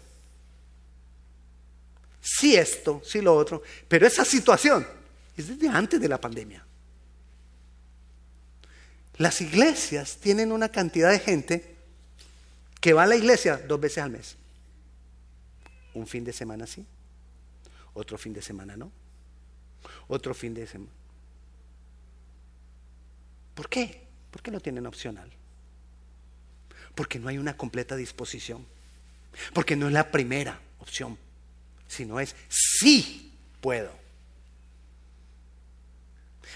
sí 2.41 2.57
esto, 2.57 3.03
sí 3.05 3.21
lo 3.21 3.35
otro, 3.35 3.63
pero 3.89 4.07
esa 4.07 4.25
situación 4.25 4.87
es 5.37 5.49
desde 5.49 5.69
antes 5.69 6.01
de 6.01 6.09
la 6.09 6.21
pandemia. 6.21 6.65
Las 9.17 9.41
iglesias 9.41 10.17
tienen 10.17 10.51
una 10.51 10.71
cantidad 10.71 11.11
de 11.11 11.19
gente 11.19 11.77
que 12.81 12.95
va 12.95 13.03
a 13.03 13.07
la 13.07 13.17
iglesia 13.17 13.59
dos 13.59 13.79
veces 13.79 13.99
al 13.99 14.11
mes. 14.11 14.37
Un 15.93 16.07
fin 16.07 16.25
de 16.25 16.33
semana 16.33 16.67
sí, 16.67 16.87
otro 17.95 18.17
fin 18.17 18.33
de 18.33 18.41
semana 18.41 18.77
no 18.77 18.91
otro 20.09 20.35
fin 20.35 20.55
de 20.55 20.67
semana. 20.67 20.91
¿Por 23.55 23.69
qué? 23.69 24.07
¿Por 24.31 24.43
qué 24.43 24.51
lo 24.51 24.61
tienen 24.61 24.87
opcional? 24.87 25.31
Porque 26.95 27.19
no 27.19 27.29
hay 27.29 27.39
una 27.39 27.57
completa 27.57 27.97
disposición. 27.97 28.67
Porque 29.55 29.77
no 29.77 29.87
es 29.87 29.93
la 29.93 30.11
primera 30.11 30.61
opción, 30.81 31.17
sino 31.91 32.21
es 32.21 32.37
sí 32.49 33.33
puedo. 33.61 33.91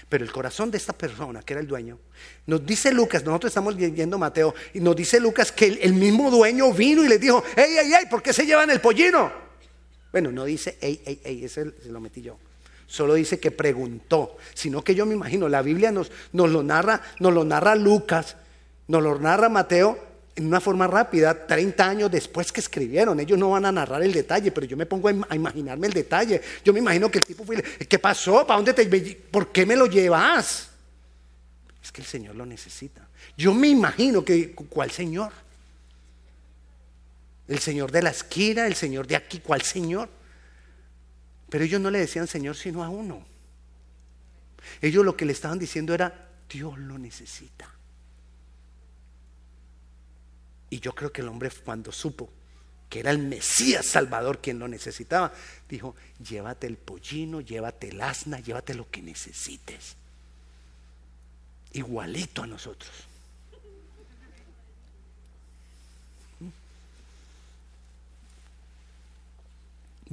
Pero 0.07 0.23
el 0.23 0.31
corazón 0.31 0.71
de 0.71 0.77
esta 0.77 0.93
persona, 0.93 1.41
que 1.41 1.53
era 1.53 1.59
el 1.59 1.67
dueño, 1.67 1.99
nos 2.45 2.65
dice 2.65 2.93
Lucas, 2.93 3.23
nosotros 3.25 3.49
estamos 3.49 3.75
leyendo 3.75 4.17
Mateo, 4.17 4.55
y 4.73 4.79
nos 4.79 4.95
dice 4.95 5.19
Lucas 5.19 5.51
que 5.51 5.65
el, 5.65 5.93
mismo 5.93 6.31
dueño 6.31 6.71
vino 6.71 7.03
y 7.03 7.09
le 7.09 7.19
dijo, 7.19 7.43
¡Ey, 7.55 7.77
ey, 7.77 7.93
ey! 7.93 8.05
¿Por 8.09 8.23
qué 8.23 8.31
se 8.31 8.45
llevan 8.45 8.69
el 8.69 8.79
pollino? 8.79 9.29
Bueno, 10.11 10.31
no 10.31 10.45
dice, 10.45 10.77
¡Ey, 10.79 11.01
ey, 11.05 11.19
ey! 11.23 11.43
Ese 11.43 11.73
se 11.83 11.89
lo 11.89 11.99
metí 11.99 12.21
yo. 12.21 12.37
Solo 12.87 13.15
dice 13.15 13.37
que 13.39 13.51
preguntó, 13.51 14.37
sino 14.53 14.83
que 14.83 14.95
yo 14.95 15.05
me 15.05 15.15
imagino, 15.15 15.49
la 15.49 15.61
Biblia 15.61 15.91
nos, 15.91 16.11
nos, 16.31 16.49
lo 16.49 16.63
narra, 16.63 17.01
nos 17.19 17.33
lo 17.33 17.43
narra 17.43 17.75
Lucas, 17.75 18.37
nos 18.87 19.03
lo 19.03 19.19
narra 19.19 19.49
Mateo 19.49 20.14
en 20.35 20.45
una 20.45 20.59
forma 20.59 20.85
rápida, 20.85 21.47
30 21.47 21.89
años 21.89 22.11
después 22.11 22.51
que 22.51 22.59
escribieron. 22.59 23.19
Ellos 23.19 23.39
no 23.39 23.51
van 23.51 23.65
a 23.65 23.71
narrar 23.71 24.03
el 24.03 24.11
detalle, 24.11 24.51
pero 24.51 24.67
yo 24.67 24.75
me 24.75 24.85
pongo 24.85 25.07
a 25.07 25.35
imaginarme 25.35 25.87
el 25.87 25.93
detalle. 25.93 26.41
Yo 26.63 26.73
me 26.73 26.79
imagino 26.79 27.09
que 27.09 27.19
el 27.19 27.25
tipo 27.25 27.45
fue, 27.45 27.63
¿qué 27.63 27.99
pasó? 27.99 28.45
¿Para 28.45 28.57
dónde 28.57 28.73
te 28.73 28.85
¿Por 29.31 29.51
qué 29.51 29.65
me 29.65 29.77
lo 29.77 29.85
llevas? 29.85 30.69
Es 31.81 31.91
que 31.91 32.01
el 32.01 32.07
Señor 32.07 32.35
lo 32.35 32.45
necesita. 32.45 33.07
Yo 33.37 33.53
me 33.53 33.69
imagino 33.69 34.25
que, 34.25 34.53
¿cuál 34.53 34.91
Señor? 34.91 35.31
El 37.47 37.59
Señor 37.59 37.91
de 37.91 38.01
la 38.01 38.09
esquina, 38.09 38.67
el 38.67 38.75
Señor 38.75 39.07
de 39.07 39.15
aquí, 39.15 39.39
¿cuál 39.39 39.61
Señor? 39.61 40.09
Pero 41.49 41.63
ellos 41.63 41.79
no 41.79 41.91
le 41.91 41.99
decían 41.99 42.27
Señor 42.27 42.57
sino 42.57 42.83
a 42.83 42.89
uno. 42.89 43.23
Ellos 44.81 45.05
lo 45.05 45.15
que 45.15 45.25
le 45.25 45.31
estaban 45.31 45.59
diciendo 45.59 45.93
era, 45.93 46.27
Dios 46.49 46.77
lo 46.77 46.97
necesita. 46.97 47.74
Y 50.75 50.81
yo 50.81 50.93
creo 50.93 51.09
que 51.09 51.21
el 51.21 51.29
hombre 51.29 51.49
cuando 51.63 51.89
supo 51.93 52.29
que 52.89 52.99
era 52.99 53.09
el 53.09 53.19
Mesías 53.19 53.85
Salvador 53.85 54.41
quien 54.41 54.59
lo 54.59 54.67
necesitaba, 54.67 55.31
dijo, 55.69 55.95
llévate 56.19 56.67
el 56.67 56.75
pollino, 56.75 57.39
llévate 57.39 57.89
el 57.89 58.01
asna, 58.01 58.41
llévate 58.41 58.73
lo 58.73 58.91
que 58.91 59.01
necesites. 59.01 59.95
Igualito 61.71 62.43
a 62.43 62.47
nosotros. 62.47 62.91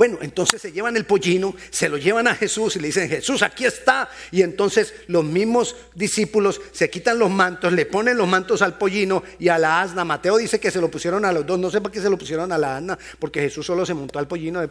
Bueno, 0.03 0.19
entonces 0.21 0.61
se 0.61 0.73
llevan 0.73 0.97
el 0.97 1.05
pollino, 1.05 1.55
se 1.71 1.89
lo 1.89 1.97
llevan 1.97 2.27
a 2.27 2.35
Jesús 2.35 2.75
y 2.75 2.81
le 2.81 2.89
dicen, 2.89 3.09
Jesús, 3.09 3.41
aquí 3.41 3.67
está. 3.67 4.11
Y 4.33 4.43
entonces 4.43 4.95
los 5.07 5.25
mismos 5.25 5.77
discípulos 5.95 6.61
se 6.73 6.91
quitan 6.91 7.21
los 7.21 7.31
mantos, 7.31 7.73
le 7.73 7.87
ponen 7.87 8.17
los 8.17 8.27
mantos 8.27 8.63
al 8.63 8.77
pollino 8.79 9.23
y 9.39 9.47
a 9.47 9.59
la 9.59 9.81
asna. 9.81 10.05
Mateo 10.05 10.39
dice 10.39 10.59
que 10.59 10.73
se 10.73 10.81
lo 10.81 10.91
pusieron 10.91 11.25
a 11.25 11.31
los 11.31 11.47
dos, 11.47 11.57
no 11.57 11.71
sé 11.71 11.81
por 11.81 11.93
qué 11.93 12.01
se 12.01 12.11
lo 12.11 12.19
pusieron 12.19 12.51
a 12.51 12.59
la 12.59 12.79
asna, 12.79 12.99
porque 13.21 13.43
Jesús 13.43 13.65
solo 13.65 13.87
se 13.87 13.95
montó 13.95 14.19
al 14.19 14.27
pollino, 14.27 14.69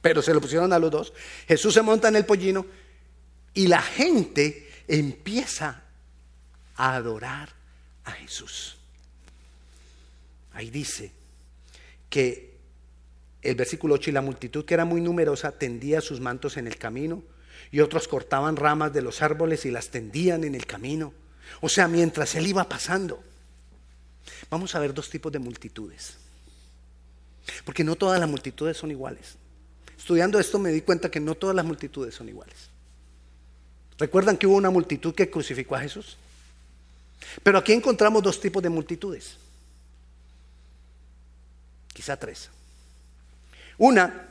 pero 0.00 0.22
se 0.22 0.32
lo 0.32 0.40
pusieron 0.40 0.72
a 0.72 0.78
los 0.78 0.90
dos. 0.90 1.12
Jesús 1.46 1.74
se 1.74 1.82
monta 1.82 2.08
en 2.08 2.16
el 2.16 2.24
pollino 2.24 2.64
y 3.52 3.66
la 3.66 3.82
gente 3.82 4.66
empieza 4.88 5.82
a 6.76 6.94
adorar 6.94 7.50
a 8.04 8.12
Jesús. 8.12 8.78
Ahí 10.54 10.70
dice 10.70 11.12
que 12.08 12.49
el 13.42 13.54
versículo 13.54 13.94
8, 13.94 14.10
y 14.10 14.12
la 14.12 14.20
multitud 14.20 14.64
que 14.64 14.74
era 14.74 14.84
muy 14.84 15.00
numerosa 15.00 15.52
tendía 15.52 16.00
sus 16.00 16.20
mantos 16.20 16.56
en 16.56 16.66
el 16.66 16.76
camino, 16.76 17.22
y 17.70 17.80
otros 17.80 18.08
cortaban 18.08 18.56
ramas 18.56 18.92
de 18.92 19.02
los 19.02 19.22
árboles 19.22 19.64
y 19.64 19.70
las 19.70 19.88
tendían 19.88 20.44
en 20.44 20.54
el 20.54 20.66
camino. 20.66 21.12
O 21.60 21.68
sea, 21.68 21.88
mientras 21.88 22.34
él 22.34 22.46
iba 22.46 22.68
pasando. 22.68 23.22
Vamos 24.50 24.74
a 24.74 24.80
ver 24.80 24.92
dos 24.92 25.08
tipos 25.08 25.30
de 25.32 25.38
multitudes. 25.38 26.16
Porque 27.64 27.84
no 27.84 27.96
todas 27.96 28.18
las 28.18 28.28
multitudes 28.28 28.76
son 28.76 28.90
iguales. 28.90 29.36
Estudiando 29.96 30.38
esto 30.38 30.58
me 30.58 30.70
di 30.70 30.80
cuenta 30.80 31.10
que 31.10 31.20
no 31.20 31.34
todas 31.34 31.54
las 31.54 31.64
multitudes 31.64 32.14
son 32.14 32.28
iguales. 32.28 32.70
¿Recuerdan 33.98 34.36
que 34.36 34.46
hubo 34.46 34.56
una 34.56 34.70
multitud 34.70 35.14
que 35.14 35.30
crucificó 35.30 35.76
a 35.76 35.80
Jesús? 35.80 36.16
Pero 37.42 37.58
aquí 37.58 37.72
encontramos 37.72 38.22
dos 38.22 38.40
tipos 38.40 38.62
de 38.62 38.70
multitudes. 38.70 39.36
Quizá 41.92 42.16
tres. 42.16 42.50
Una, 43.80 44.28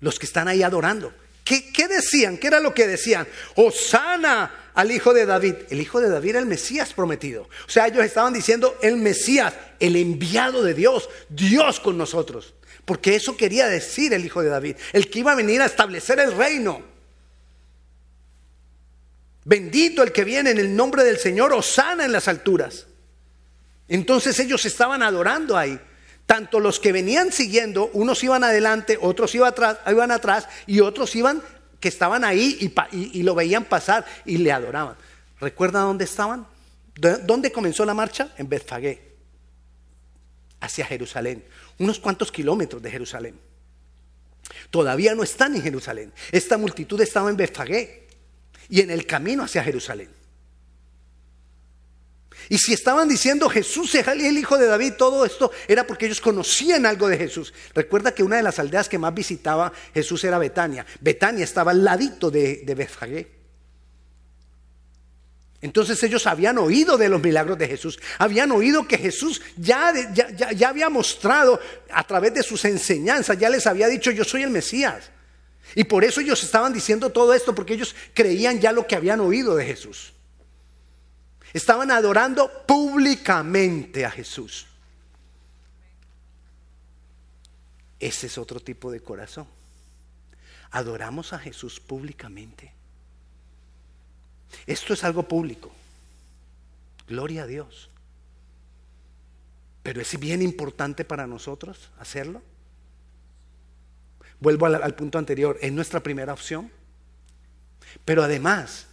los 0.00 0.18
que 0.18 0.26
están 0.26 0.46
ahí 0.46 0.62
adorando. 0.62 1.10
¿Qué, 1.42 1.88
decían? 1.88 2.36
¿Qué 2.36 2.48
era 2.48 2.60
lo 2.60 2.74
que 2.74 2.86
decían? 2.86 3.26
Osana 3.54 4.70
al 4.74 4.90
hijo 4.90 5.14
de 5.14 5.24
David. 5.24 5.54
El 5.70 5.80
hijo 5.80 6.02
de 6.02 6.10
David 6.10 6.30
era 6.30 6.38
el 6.38 6.46
Mesías 6.46 6.92
prometido. 6.92 7.48
O 7.66 7.70
sea, 7.70 7.86
ellos 7.86 8.04
estaban 8.04 8.34
diciendo 8.34 8.76
el 8.82 8.98
Mesías, 8.98 9.54
el 9.80 9.96
enviado 9.96 10.62
de 10.62 10.74
Dios, 10.74 11.08
Dios 11.30 11.80
con 11.80 11.96
nosotros. 11.96 12.52
Porque 12.84 13.14
eso 13.14 13.38
quería 13.38 13.68
decir 13.68 14.12
el 14.12 14.26
hijo 14.26 14.42
de 14.42 14.50
David, 14.50 14.76
el 14.92 15.08
que 15.08 15.20
iba 15.20 15.32
a 15.32 15.36
venir 15.36 15.62
a 15.62 15.66
establecer 15.66 16.20
el 16.20 16.32
reino. 16.32 16.82
Bendito 19.46 20.02
el 20.02 20.12
que 20.12 20.24
viene 20.24 20.50
en 20.50 20.58
el 20.58 20.76
nombre 20.76 21.04
del 21.04 21.16
Señor, 21.16 21.54
Osana 21.54 22.04
en 22.04 22.12
las 22.12 22.28
alturas. 22.28 22.86
Entonces 23.88 24.38
ellos 24.40 24.62
estaban 24.66 25.02
adorando 25.02 25.56
ahí. 25.56 25.80
Tanto 26.26 26.58
los 26.58 26.80
que 26.80 26.92
venían 26.92 27.32
siguiendo, 27.32 27.90
unos 27.92 28.22
iban 28.24 28.44
adelante, 28.44 28.98
otros 29.00 29.34
iban 29.34 29.48
atrás, 29.48 29.78
iban 29.86 30.10
atrás 30.10 30.48
y 30.66 30.80
otros 30.80 31.14
iban 31.16 31.42
que 31.80 31.88
estaban 31.88 32.24
ahí 32.24 32.72
y, 32.90 33.22
lo 33.22 33.34
veían 33.34 33.64
pasar 33.64 34.06
y 34.24 34.38
le 34.38 34.50
adoraban. 34.50 34.96
¿Recuerda 35.38 35.80
dónde 35.80 36.04
estaban? 36.04 36.46
¿Dónde 36.94 37.52
comenzó 37.52 37.84
la 37.84 37.92
marcha? 37.92 38.32
En 38.38 38.48
Betfagé, 38.48 39.02
hacia 40.60 40.86
Jerusalén, 40.86 41.44
unos 41.78 41.98
cuantos 41.98 42.32
kilómetros 42.32 42.80
de 42.80 42.90
Jerusalén. 42.90 43.38
Todavía 44.70 45.14
no 45.14 45.22
están 45.22 45.54
en 45.56 45.62
Jerusalén. 45.62 46.12
Esta 46.32 46.56
multitud 46.56 46.98
estaba 47.02 47.28
en 47.28 47.36
Betfagé 47.36 48.08
y 48.70 48.80
en 48.80 48.90
el 48.90 49.04
camino 49.04 49.42
hacia 49.42 49.62
Jerusalén. 49.62 50.08
Y 52.48 52.58
si 52.58 52.72
estaban 52.72 53.08
diciendo 53.08 53.48
Jesús 53.48 53.94
es 53.94 54.06
el 54.06 54.38
hijo 54.38 54.58
de 54.58 54.66
David, 54.66 54.94
todo 54.98 55.24
esto 55.24 55.50
era 55.66 55.86
porque 55.86 56.06
ellos 56.06 56.20
conocían 56.20 56.86
algo 56.86 57.08
de 57.08 57.16
Jesús. 57.16 57.52
Recuerda 57.74 58.14
que 58.14 58.22
una 58.22 58.36
de 58.36 58.42
las 58.42 58.58
aldeas 58.58 58.88
que 58.88 58.98
más 58.98 59.14
visitaba 59.14 59.72
Jesús 59.92 60.22
era 60.24 60.38
Betania. 60.38 60.84
Betania 61.00 61.44
estaba 61.44 61.70
al 61.70 61.84
ladito 61.84 62.30
de, 62.30 62.62
de 62.64 63.28
Entonces 65.60 66.02
ellos 66.02 66.26
habían 66.26 66.58
oído 66.58 66.98
de 66.98 67.08
los 67.08 67.22
milagros 67.22 67.58
de 67.58 67.68
Jesús, 67.68 67.98
habían 68.18 68.52
oído 68.52 68.86
que 68.86 68.98
Jesús 68.98 69.40
ya, 69.56 69.92
ya, 70.12 70.52
ya, 70.52 70.68
había 70.68 70.88
mostrado 70.88 71.60
a 71.90 72.06
través 72.06 72.34
de 72.34 72.42
sus 72.42 72.64
enseñanzas, 72.64 73.38
ya 73.38 73.48
les 73.48 73.66
había 73.66 73.88
dicho 73.88 74.10
yo 74.10 74.24
soy 74.24 74.42
el 74.42 74.50
Mesías. 74.50 75.10
Y 75.74 75.84
por 75.84 76.04
eso 76.04 76.20
ellos 76.20 76.42
estaban 76.42 76.72
diciendo 76.72 77.10
todo 77.10 77.34
esto, 77.34 77.54
porque 77.54 77.74
ellos 77.74 77.96
creían 78.12 78.60
ya 78.60 78.72
lo 78.72 78.86
que 78.86 78.96
habían 78.96 79.20
oído 79.20 79.56
de 79.56 79.64
Jesús. 79.64 80.13
Estaban 81.54 81.92
adorando 81.92 82.50
públicamente 82.66 84.04
a 84.04 84.10
Jesús. 84.10 84.66
Ese 88.00 88.26
es 88.26 88.36
otro 88.36 88.58
tipo 88.58 88.90
de 88.90 89.00
corazón. 89.00 89.46
Adoramos 90.72 91.32
a 91.32 91.38
Jesús 91.38 91.78
públicamente. 91.78 92.72
Esto 94.66 94.94
es 94.94 95.04
algo 95.04 95.28
público. 95.28 95.70
Gloria 97.06 97.44
a 97.44 97.46
Dios. 97.46 97.88
Pero 99.84 100.00
es 100.00 100.18
bien 100.18 100.42
importante 100.42 101.04
para 101.04 101.28
nosotros 101.28 101.90
hacerlo. 102.00 102.42
Vuelvo 104.40 104.66
al, 104.66 104.94
punto 104.96 105.18
anterior, 105.18 105.56
es 105.62 105.72
nuestra 105.72 106.00
primera 106.00 106.32
opción. 106.32 106.68
Pero 108.04 108.24
además, 108.24 108.88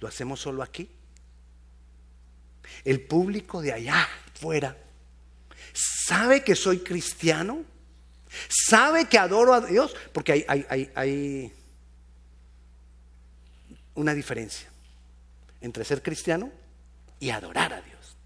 lo 0.00 0.08
hacemos 0.08 0.40
solo 0.40 0.64
aquí. 0.64 0.90
El 2.84 3.00
público 3.00 3.62
de 3.62 3.72
allá 3.72 4.08
fuera 4.34 4.76
sabe 5.72 6.42
que 6.42 6.54
soy 6.54 6.80
cristiano, 6.80 7.64
sabe 8.48 9.06
que 9.06 9.18
adoro 9.18 9.54
a 9.54 9.60
Dios, 9.60 9.94
porque 10.12 10.44
hay, 10.46 11.52
una 13.94 14.14
diferencia 14.14 14.68
entre 15.60 15.84
ser 15.84 16.02
cristiano 16.02 16.50
y 17.20 17.30
adorar 17.30 17.72
a 17.72 17.80
Dios. 17.80 18.16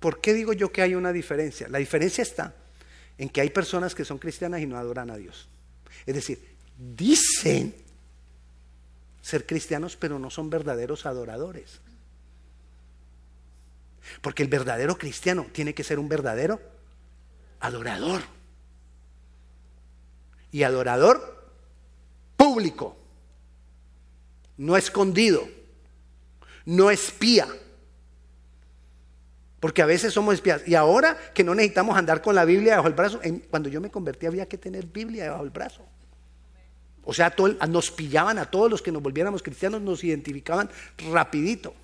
¿Por 0.00 0.20
qué 0.20 0.34
digo 0.34 0.52
yo 0.52 0.72
que 0.72 0.82
hay 0.82 0.94
una 0.94 1.12
diferencia? 1.12 1.68
La 1.68 1.78
diferencia 1.78 2.22
está 2.22 2.54
en 3.16 3.28
que 3.28 3.40
hay 3.40 3.50
personas 3.50 3.94
que 3.94 4.04
son 4.04 4.18
cristianas 4.18 4.60
y 4.60 4.66
no 4.66 4.76
adoran 4.76 5.10
a 5.10 5.16
Dios. 5.16 5.48
Es 6.04 6.14
decir, 6.14 6.56
dicen 6.76 7.74
ser 9.24 9.46
cristianos, 9.46 9.96
pero 9.96 10.18
no 10.18 10.28
son 10.28 10.50
verdaderos 10.50 11.06
adoradores. 11.06 11.80
Porque 14.20 14.42
el 14.42 14.50
verdadero 14.50 14.98
cristiano 14.98 15.46
tiene 15.50 15.72
que 15.72 15.82
ser 15.82 15.98
un 15.98 16.10
verdadero 16.10 16.60
adorador. 17.58 18.20
Y 20.52 20.62
adorador 20.62 21.42
público, 22.36 22.98
no 24.58 24.76
escondido, 24.76 25.48
no 26.66 26.90
espía. 26.90 27.48
Porque 29.58 29.80
a 29.80 29.86
veces 29.86 30.12
somos 30.12 30.34
espías. 30.34 30.68
Y 30.68 30.74
ahora 30.74 31.16
que 31.32 31.44
no 31.44 31.54
necesitamos 31.54 31.96
andar 31.96 32.20
con 32.20 32.34
la 32.34 32.44
Biblia 32.44 32.76
bajo 32.76 32.88
el 32.88 32.94
brazo, 32.94 33.22
cuando 33.48 33.70
yo 33.70 33.80
me 33.80 33.90
convertí 33.90 34.26
había 34.26 34.46
que 34.46 34.58
tener 34.58 34.84
Biblia 34.84 35.30
bajo 35.30 35.44
el 35.44 35.50
brazo. 35.50 35.93
O 37.04 37.12
sea, 37.12 37.34
nos 37.68 37.90
pillaban 37.90 38.38
a 38.38 38.50
todos 38.50 38.70
los 38.70 38.82
que 38.82 38.90
nos 38.90 39.02
volviéramos 39.02 39.42
cristianos, 39.42 39.82
nos 39.82 40.02
identificaban 40.02 40.70
rapidito. 41.12 41.74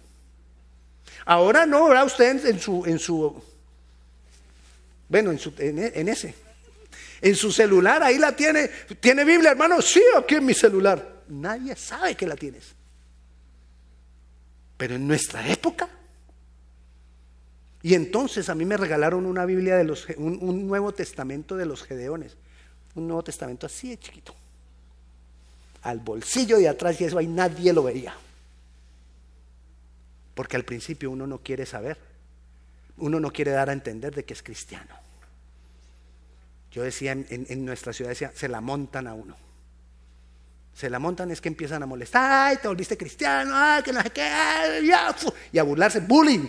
Ahora 1.25 1.67
no, 1.67 1.89
¿verdad? 1.89 2.07
Usted 2.07 2.47
en 2.47 2.61
su, 2.61 2.85
en 2.87 2.99
su 2.99 3.43
bueno, 5.09 5.33
en, 5.33 5.39
su, 5.39 5.53
en, 5.59 6.09
ese, 6.09 6.35
en 7.21 7.35
su 7.35 7.51
celular, 7.51 8.03
ahí 8.03 8.17
la 8.17 8.35
tiene. 8.35 8.71
¿Tiene 9.01 9.25
Biblia, 9.25 9.51
hermano? 9.51 9.83
Sí, 9.83 10.03
aquí 10.17 10.37
en 10.37 10.47
mi 10.47 10.55
celular. 10.55 11.25
Nadie 11.29 11.75
sabe 11.77 12.15
que 12.15 12.27
la 12.27 12.37
tienes. 12.37 12.75
Pero 14.77 14.95
en 14.95 15.07
nuestra 15.07 15.47
época. 15.49 15.89
Y 17.83 17.95
entonces 17.95 18.49
a 18.49 18.55
mí 18.55 18.65
me 18.65 18.77
regalaron 18.77 19.27
una 19.27 19.45
Biblia 19.47 19.77
de 19.77 19.85
los, 19.85 20.07
un, 20.17 20.39
un 20.41 20.69
Nuevo 20.69 20.93
Testamento 20.93 21.57
de 21.57 21.67
los 21.67 21.83
Gedeones. 21.83 22.37
Un 22.95 23.09
Nuevo 23.09 23.25
Testamento 23.25 23.67
así 23.67 23.91
de 23.91 23.99
chiquito 23.99 24.40
al 25.83 25.99
bolsillo 26.01 26.59
de 26.59 26.69
atrás 26.69 27.01
y 27.01 27.05
eso 27.05 27.19
ahí 27.19 27.27
nadie 27.27 27.73
lo 27.73 27.83
veía. 27.83 28.15
Porque 30.35 30.57
al 30.57 30.65
principio 30.65 31.11
uno 31.11 31.27
no 31.27 31.39
quiere 31.39 31.67
saber, 31.67 31.99
uno 32.99 33.21
no 33.21 33.33
quiere 33.33 33.51
dar 33.51 33.71
a 33.71 33.73
entender 33.73 34.15
de 34.15 34.25
que 34.25 34.35
es 34.35 34.43
cristiano. 34.43 34.95
Yo 36.71 36.83
decía 36.83 37.13
en, 37.13 37.65
nuestra 37.65 37.93
ciudad, 37.93 38.11
decía, 38.11 38.33
se 38.35 38.49
la 38.49 38.61
montan 38.61 39.07
a 39.07 39.15
uno. 39.15 39.37
Se 40.75 40.89
la 40.89 40.99
montan 40.99 41.31
es 41.31 41.41
que 41.41 41.49
empiezan 41.49 41.83
a 41.83 41.87
molestar, 41.87 42.49
ay, 42.49 42.57
te 42.63 42.69
volviste 42.69 42.97
cristiano, 42.97 43.53
ay, 43.55 43.83
que 43.83 43.93
no 43.93 44.01
sé 44.01 44.11
qué, 44.11 44.81
y 45.53 45.59
a 45.59 45.63
burlarse, 45.63 46.01
bullying. 46.01 46.49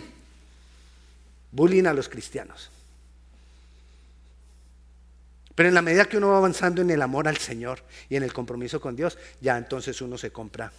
bullying 1.50 1.86
a 1.86 1.92
los 1.92 2.08
cristianos. 2.08 2.71
Pero 5.54 5.68
en 5.68 5.74
la 5.74 5.82
medida 5.82 6.06
que 6.06 6.16
uno 6.16 6.28
va 6.28 6.38
avanzando 6.38 6.80
en 6.80 6.90
el 6.90 7.02
amor 7.02 7.28
al 7.28 7.36
Señor 7.36 7.80
y 8.08 8.16
en 8.16 8.22
el 8.22 8.32
compromiso 8.32 8.80
con 8.80 8.96
Dios, 8.96 9.18
ya 9.40 9.58
entonces 9.58 10.00
uno 10.00 10.16
se 10.16 10.30
compra. 10.30 10.72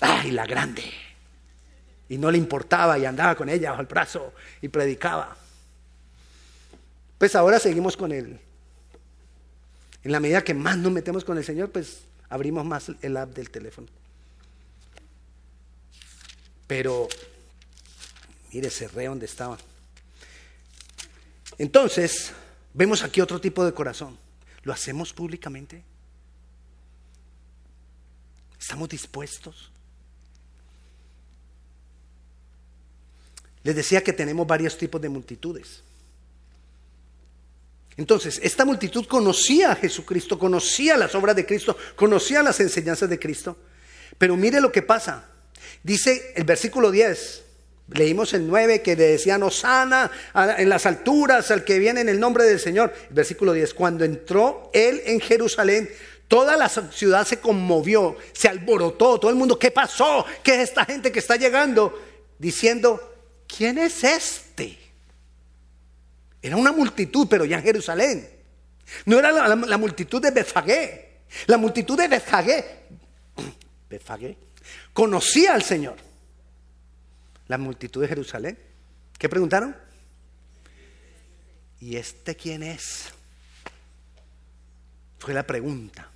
¡Ay, 0.00 0.30
la 0.30 0.46
grande! 0.46 0.84
Y 2.08 2.18
no 2.18 2.30
le 2.30 2.38
importaba 2.38 2.98
y 2.98 3.04
andaba 3.04 3.34
con 3.34 3.48
ella 3.48 3.70
bajo 3.70 3.82
el 3.82 3.86
brazo 3.86 4.32
y 4.60 4.68
predicaba. 4.68 5.36
Pues 7.18 7.36
ahora 7.36 7.58
seguimos 7.58 7.96
con 7.96 8.10
él. 8.10 8.40
En 10.02 10.12
la 10.12 10.18
medida 10.18 10.42
que 10.42 10.54
más 10.54 10.76
nos 10.78 10.92
metemos 10.92 11.24
con 11.24 11.38
el 11.38 11.44
Señor, 11.44 11.70
pues 11.70 12.00
abrimos 12.28 12.64
más 12.64 12.90
el 13.02 13.16
app 13.16 13.30
del 13.30 13.50
teléfono. 13.50 13.86
Pero, 16.66 17.06
mire, 18.52 18.70
cerré 18.70 19.06
donde 19.06 19.26
estaba. 19.26 19.58
Entonces, 21.58 22.32
vemos 22.74 23.02
aquí 23.02 23.20
otro 23.20 23.40
tipo 23.40 23.64
de 23.64 23.72
corazón. 23.72 24.18
¿Lo 24.62 24.72
hacemos 24.72 25.12
públicamente? 25.12 25.82
¿Estamos 28.58 28.88
dispuestos? 28.88 29.70
Les 33.64 33.74
decía 33.74 34.02
que 34.02 34.12
tenemos 34.12 34.46
varios 34.46 34.76
tipos 34.76 35.00
de 35.00 35.08
multitudes. 35.08 35.82
Entonces, 37.96 38.40
esta 38.42 38.64
multitud 38.64 39.06
conocía 39.06 39.72
a 39.72 39.76
Jesucristo, 39.76 40.38
conocía 40.38 40.96
las 40.96 41.14
obras 41.14 41.36
de 41.36 41.44
Cristo, 41.44 41.76
conocía 41.94 42.42
las 42.42 42.58
enseñanzas 42.60 43.08
de 43.10 43.18
Cristo. 43.18 43.56
Pero 44.16 44.36
mire 44.36 44.60
lo 44.60 44.72
que 44.72 44.82
pasa. 44.82 45.28
Dice 45.82 46.32
el 46.34 46.44
versículo 46.44 46.90
10, 46.90 47.44
leímos 47.88 48.32
el 48.34 48.46
9 48.46 48.82
que 48.82 48.96
decían 48.96 49.42
Osana 49.42 50.10
en 50.34 50.68
las 50.68 50.86
alturas 50.86 51.50
al 51.50 51.64
que 51.64 51.78
viene 51.78 52.00
en 52.00 52.08
el 52.08 52.20
nombre 52.20 52.44
del 52.44 52.60
Señor. 52.60 52.92
Versículo 53.10 53.52
10, 53.52 53.74
cuando 53.74 54.04
entró 54.04 54.70
él 54.72 55.02
en 55.06 55.20
Jerusalén, 55.20 55.88
toda 56.28 56.56
la 56.56 56.68
ciudad 56.68 57.26
se 57.26 57.40
conmovió, 57.40 58.16
se 58.32 58.48
alborotó, 58.48 59.20
todo 59.20 59.30
el 59.30 59.36
mundo, 59.36 59.58
¿qué 59.58 59.70
pasó? 59.70 60.24
¿Qué 60.42 60.54
es 60.54 60.70
esta 60.70 60.84
gente 60.84 61.12
que 61.12 61.18
está 61.18 61.36
llegando? 61.36 62.00
Diciendo, 62.38 63.14
¿quién 63.46 63.78
es 63.78 64.02
este? 64.02 64.78
Era 66.40 66.56
una 66.56 66.72
multitud, 66.72 67.26
pero 67.28 67.44
ya 67.44 67.58
en 67.58 67.62
Jerusalén. 67.62 68.28
No 69.06 69.18
era 69.18 69.30
la, 69.32 69.78
multitud 69.78 70.20
de 70.20 70.30
Betfagé. 70.30 71.08
La 71.46 71.56
multitud 71.56 71.96
de 71.96 72.08
Betfagé, 72.08 72.64
Betfagé, 73.88 74.36
conocía 74.92 75.54
al 75.54 75.62
Señor. 75.62 75.96
La 77.48 77.58
multitud 77.58 78.00
de 78.00 78.08
Jerusalén. 78.08 78.58
¿Qué 79.18 79.28
preguntaron? 79.28 79.76
¿Y 81.80 81.96
este 81.96 82.36
quién 82.36 82.62
es? 82.62 83.06
Fue 85.18 85.34
la 85.34 85.46
pregunta. 85.46 86.08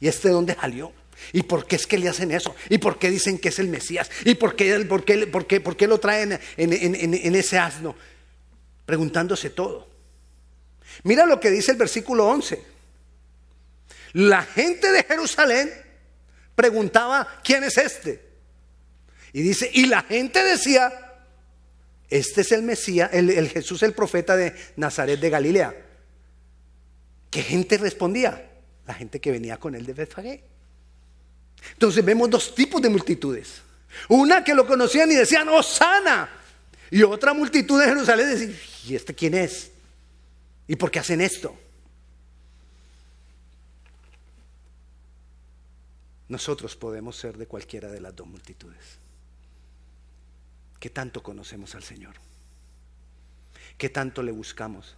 ¿Y 0.00 0.08
este 0.08 0.28
dónde 0.28 0.54
salió? 0.54 0.92
¿Y 1.32 1.42
por 1.42 1.66
qué 1.66 1.76
es 1.76 1.86
que 1.86 1.98
le 1.98 2.08
hacen 2.08 2.30
eso? 2.30 2.54
¿Y 2.68 2.78
por 2.78 2.98
qué 2.98 3.10
dicen 3.10 3.38
que 3.38 3.48
es 3.48 3.58
el 3.58 3.68
Mesías? 3.68 4.10
¿Y 4.24 4.34
por 4.34 4.54
qué, 4.54 4.78
por 4.84 5.04
qué, 5.04 5.26
por 5.26 5.46
qué, 5.46 5.60
por 5.60 5.76
qué 5.76 5.86
lo 5.86 5.98
traen 5.98 6.38
en 6.56 7.34
ese 7.34 7.58
asno? 7.58 7.96
preguntándose 8.86 9.50
todo. 9.50 9.88
Mira 11.02 11.26
lo 11.26 11.38
que 11.40 11.50
dice 11.50 11.72
el 11.72 11.76
versículo 11.76 12.26
11. 12.28 12.62
La 14.12 14.42
gente 14.42 14.90
de 14.92 15.02
Jerusalén 15.02 15.70
preguntaba, 16.54 17.40
¿quién 17.44 17.64
es 17.64 17.76
este? 17.76 18.24
Y 19.36 19.42
dice, 19.42 19.70
y 19.74 19.84
la 19.84 20.00
gente 20.00 20.42
decía, 20.42 20.90
este 22.08 22.40
es 22.40 22.52
el 22.52 22.62
Mesías, 22.62 23.10
el, 23.12 23.50
Jesús 23.50 23.82
el 23.82 23.92
profeta 23.92 24.34
de 24.34 24.54
Nazaret 24.76 25.20
de 25.20 25.28
Galilea. 25.28 25.76
¿Qué 27.30 27.42
gente 27.42 27.76
respondía? 27.76 28.50
La 28.86 28.94
gente 28.94 29.20
que 29.20 29.30
venía 29.30 29.58
con 29.58 29.74
él 29.74 29.84
de 29.84 29.92
Betfagé. 29.92 30.42
Entonces 31.74 32.02
vemos 32.02 32.30
dos 32.30 32.54
tipos 32.54 32.80
de 32.80 32.88
multitudes. 32.88 33.60
Una 34.08 34.42
que 34.42 34.54
lo 34.54 34.66
conocían 34.66 35.12
y 35.12 35.16
decían, 35.16 35.48
sana 35.62 36.30
y 36.90 37.02
otra 37.02 37.34
multitud 37.34 37.78
de 37.78 37.88
Jerusalén 37.88 38.30
decía, 38.30 38.56
¿y 38.86 38.94
este 38.94 39.14
quién 39.14 39.34
es? 39.34 39.70
¿Y 40.66 40.76
por 40.76 40.90
qué 40.90 41.00
hacen 41.00 41.20
esto? 41.20 41.54
Nosotros 46.26 46.74
podemos 46.74 47.16
ser 47.16 47.36
de 47.36 47.46
cualquiera 47.46 47.90
de 47.90 48.00
las 48.00 48.16
dos 48.16 48.26
multitudes. 48.26 49.04
¿Qué 50.86 50.90
tanto 50.90 51.20
conocemos 51.20 51.74
al 51.74 51.82
Señor? 51.82 52.14
¿Qué 53.76 53.88
tanto 53.88 54.22
le 54.22 54.30
buscamos? 54.30 54.94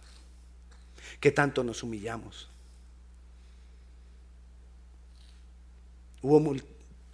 ¿Qué 1.19 1.31
tanto 1.31 1.63
nos 1.63 1.81
humillamos? 1.81 2.47
Hubo 6.21 6.55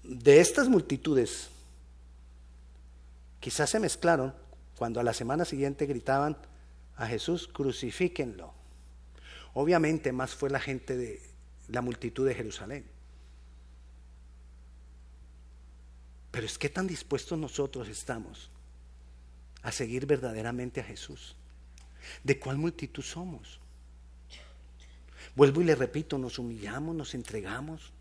de 0.04 0.42
estas 0.42 0.68
multitudes, 0.68 1.48
quizás 3.40 3.70
se 3.70 3.80
mezclaron 3.80 4.36
cuando 4.76 5.00
a 5.00 5.04
la 5.04 5.14
semana 5.14 5.46
siguiente 5.46 5.86
gritaban 5.86 6.36
a 6.98 7.08
Jesús, 7.08 7.48
crucifíquenlo. 7.48 8.54
Obviamente 9.54 10.12
más 10.12 10.36
fue 10.36 10.50
la 10.50 10.60
gente 10.60 10.98
de 10.98 11.22
la 11.70 11.80
multitud 11.80 12.28
de 12.28 12.36
Jerusalén. 12.36 12.86
Pero 16.30 16.46
es 16.46 16.58
que 16.58 16.68
tan 16.68 16.88
dispuestos 16.88 17.40
nosotros 17.40 17.88
estamos 17.88 18.52
a 19.66 19.72
seguir 19.72 20.06
verdaderamente 20.06 20.80
a 20.80 20.84
Jesús. 20.84 21.36
¿De 22.24 22.40
cuál 22.40 22.58
multitud 22.58 23.02
somos? 23.02 23.60
Vuelvo 25.36 25.60
y 25.62 25.64
le 25.64 25.74
repito, 25.74 26.20
nos 26.20 26.38
humillamos, 26.38 26.96
nos 26.96 27.16
entregamos, 27.16 27.92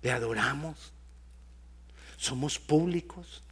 le 0.00 0.12
adoramos, 0.12 0.92
somos 2.16 2.60
públicos. 2.60 3.42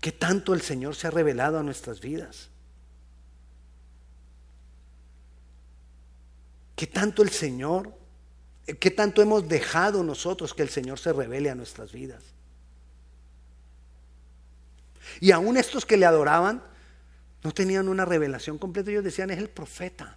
¿Qué 0.00 0.12
tanto 0.12 0.54
el 0.54 0.62
Señor 0.62 0.94
se 0.94 1.08
ha 1.08 1.10
revelado 1.10 1.58
a 1.58 1.62
nuestras 1.62 2.00
vidas? 2.00 2.48
¿Qué 6.74 6.86
tanto 6.86 7.22
el 7.22 7.28
Señor, 7.28 8.01
qué 8.66 8.90
tanto 8.90 9.22
hemos 9.22 9.48
dejado 9.48 10.02
nosotros 10.02 10.54
que 10.54 10.62
el 10.62 10.68
Señor 10.68 10.98
se 10.98 11.12
revele 11.12 11.50
a 11.50 11.54
nuestras 11.54 11.92
vidas? 11.92 12.22
Y 15.20 15.32
aún 15.32 15.56
estos 15.56 15.84
que 15.84 15.96
le 15.96 16.06
adoraban 16.06 16.62
no 17.42 17.52
tenían 17.52 17.88
una 17.88 18.04
revelación 18.04 18.58
completa, 18.58 18.90
ellos 18.90 19.04
decían, 19.04 19.30
es 19.30 19.38
el 19.38 19.50
profeta. 19.50 20.16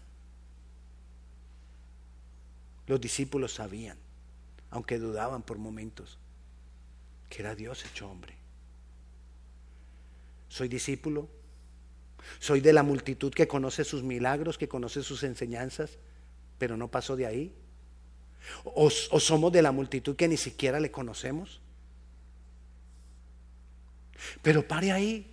Los 2.88 3.02
discípulos 3.02 3.56
sabían, 3.56 3.98
aunque 4.70 5.00
dudaban 5.00 5.42
por 5.42 5.58
momentos, 5.58 6.20
que 7.30 7.42
era 7.42 7.56
Dios 7.56 7.84
hecho 7.86 8.10
hombre. 8.10 8.36
Soy 10.50 10.68
discípulo. 10.68 11.28
Soy 12.40 12.62
de 12.62 12.74
la 12.74 12.84
multitud 12.84 13.34
que 13.34 13.48
conoce 13.48 13.84
sus 13.84 14.04
milagros, 14.04 14.58
que 14.58 14.68
conoce 14.68 15.04
sus 15.04 15.24
enseñanzas, 15.24 15.98
pero 16.58 16.78
no 16.78 16.90
paso 16.90 17.16
de 17.16 17.26
ahí. 17.26 17.56
O, 18.64 18.90
somos 18.90 19.52
de 19.52 19.62
la 19.62 19.72
multitud 19.72 20.16
que 20.16 20.28
ni 20.28 20.38
siquiera 20.38 20.80
le 20.80 20.92
conocemos. 20.92 21.62
Pero 24.42 24.68
pare 24.68 24.92
ahí. 24.92 25.32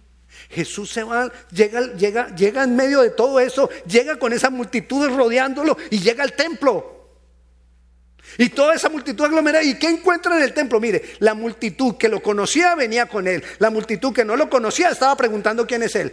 Jesús 0.48 0.90
se 0.90 1.02
va, 1.02 1.30
llega, 1.50 1.92
llega, 1.94 2.34
llega 2.34 2.64
en 2.64 2.74
medio 2.74 3.02
de 3.02 3.10
todo 3.10 3.38
eso, 3.38 3.68
llega 3.86 4.18
con 4.18 4.32
esa 4.32 4.48
multitud 4.48 5.08
rodeándolo 5.08 5.76
y 5.90 5.98
llega 5.98 6.24
al 6.24 6.32
templo. 6.32 6.92
Y 8.38 8.48
toda 8.48 8.74
esa 8.74 8.88
multitud 8.88 9.24
aglomerada. 9.24 9.62
¿Y 9.62 9.78
qué 9.78 9.88
encuentra 9.88 10.36
en 10.36 10.42
el 10.42 10.54
templo? 10.54 10.80
Mire, 10.80 11.02
la 11.18 11.34
multitud 11.34 11.96
que 11.96 12.08
lo 12.08 12.22
conocía 12.22 12.74
venía 12.74 13.06
con 13.06 13.26
él. 13.28 13.42
La 13.58 13.70
multitud 13.70 14.12
que 14.12 14.24
no 14.24 14.36
lo 14.36 14.48
conocía 14.48 14.88
estaba 14.88 15.16
preguntando 15.16 15.66
quién 15.66 15.82
es 15.82 15.94
él. 15.96 16.12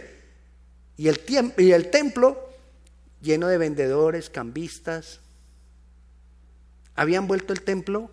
Y 0.96 1.08
el, 1.08 1.20
y 1.56 1.72
el 1.72 1.90
templo 1.90 2.50
lleno 3.22 3.48
de 3.48 3.58
vendedores, 3.58 4.28
cambistas. 4.30 5.20
Habían 7.00 7.26
vuelto 7.26 7.54
el 7.54 7.62
templo. 7.62 8.10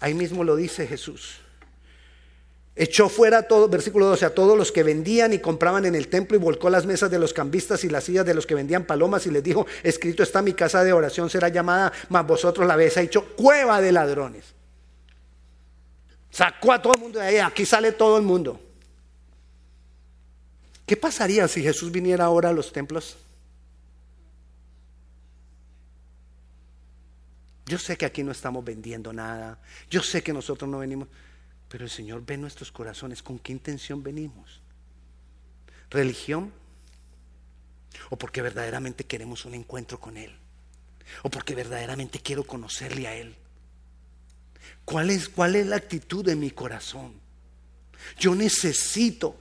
Ahí 0.00 0.14
mismo 0.14 0.42
lo 0.42 0.56
dice 0.56 0.86
Jesús. 0.86 1.34
Echó 2.74 3.10
fuera 3.10 3.42
todo, 3.42 3.68
versículo 3.68 4.06
12, 4.06 4.24
a 4.24 4.34
todos 4.34 4.56
los 4.56 4.72
que 4.72 4.82
vendían 4.82 5.34
y 5.34 5.38
compraban 5.38 5.84
en 5.84 5.96
el 5.96 6.08
templo 6.08 6.34
y 6.34 6.40
volcó 6.40 6.70
las 6.70 6.86
mesas 6.86 7.10
de 7.10 7.18
los 7.18 7.34
cambistas 7.34 7.84
y 7.84 7.90
las 7.90 8.04
sillas 8.04 8.24
de 8.24 8.32
los 8.32 8.46
que 8.46 8.54
vendían 8.54 8.86
palomas 8.86 9.26
y 9.26 9.30
les 9.30 9.42
dijo, 9.42 9.66
escrito 9.82 10.22
está 10.22 10.40
mi 10.40 10.54
casa 10.54 10.82
de 10.82 10.94
oración 10.94 11.28
será 11.28 11.50
llamada, 11.50 11.92
mas 12.08 12.26
vosotros 12.26 12.66
la 12.66 12.72
habéis 12.72 12.96
hecho 12.96 13.22
cueva 13.36 13.82
de 13.82 13.92
ladrones. 13.92 14.54
Sacó 16.30 16.72
a 16.72 16.80
todo 16.80 16.94
el 16.94 17.00
mundo 17.02 17.18
de 17.18 17.26
ahí, 17.26 17.36
aquí 17.36 17.66
sale 17.66 17.92
todo 17.92 18.16
el 18.16 18.22
mundo. 18.22 18.58
¿Qué 20.86 20.96
pasaría 20.96 21.46
si 21.48 21.62
Jesús 21.62 21.92
viniera 21.92 22.24
ahora 22.24 22.48
a 22.48 22.54
los 22.54 22.72
templos? 22.72 23.18
Yo 27.66 27.78
sé 27.78 27.96
que 27.96 28.04
aquí 28.04 28.22
no 28.22 28.32
estamos 28.32 28.64
vendiendo 28.64 29.12
nada. 29.12 29.60
Yo 29.90 30.02
sé 30.02 30.22
que 30.22 30.32
nosotros 30.32 30.70
no 30.70 30.78
venimos. 30.78 31.08
Pero 31.68 31.84
el 31.84 31.90
Señor 31.90 32.24
ve 32.24 32.36
nuestros 32.36 32.70
corazones. 32.70 33.22
¿Con 33.22 33.38
qué 33.38 33.52
intención 33.52 34.02
venimos? 34.02 34.60
¿Religión? 35.90 36.52
¿O 38.10 38.16
porque 38.16 38.42
verdaderamente 38.42 39.04
queremos 39.04 39.44
un 39.44 39.54
encuentro 39.54 39.98
con 39.98 40.16
Él? 40.16 40.36
¿O 41.22 41.30
porque 41.30 41.54
verdaderamente 41.54 42.20
quiero 42.20 42.44
conocerle 42.44 43.08
a 43.08 43.14
Él? 43.16 43.34
¿Cuál 44.84 45.10
es, 45.10 45.28
cuál 45.28 45.56
es 45.56 45.66
la 45.66 45.76
actitud 45.76 46.24
de 46.24 46.36
mi 46.36 46.50
corazón? 46.50 47.14
Yo 48.18 48.34
necesito, 48.34 49.36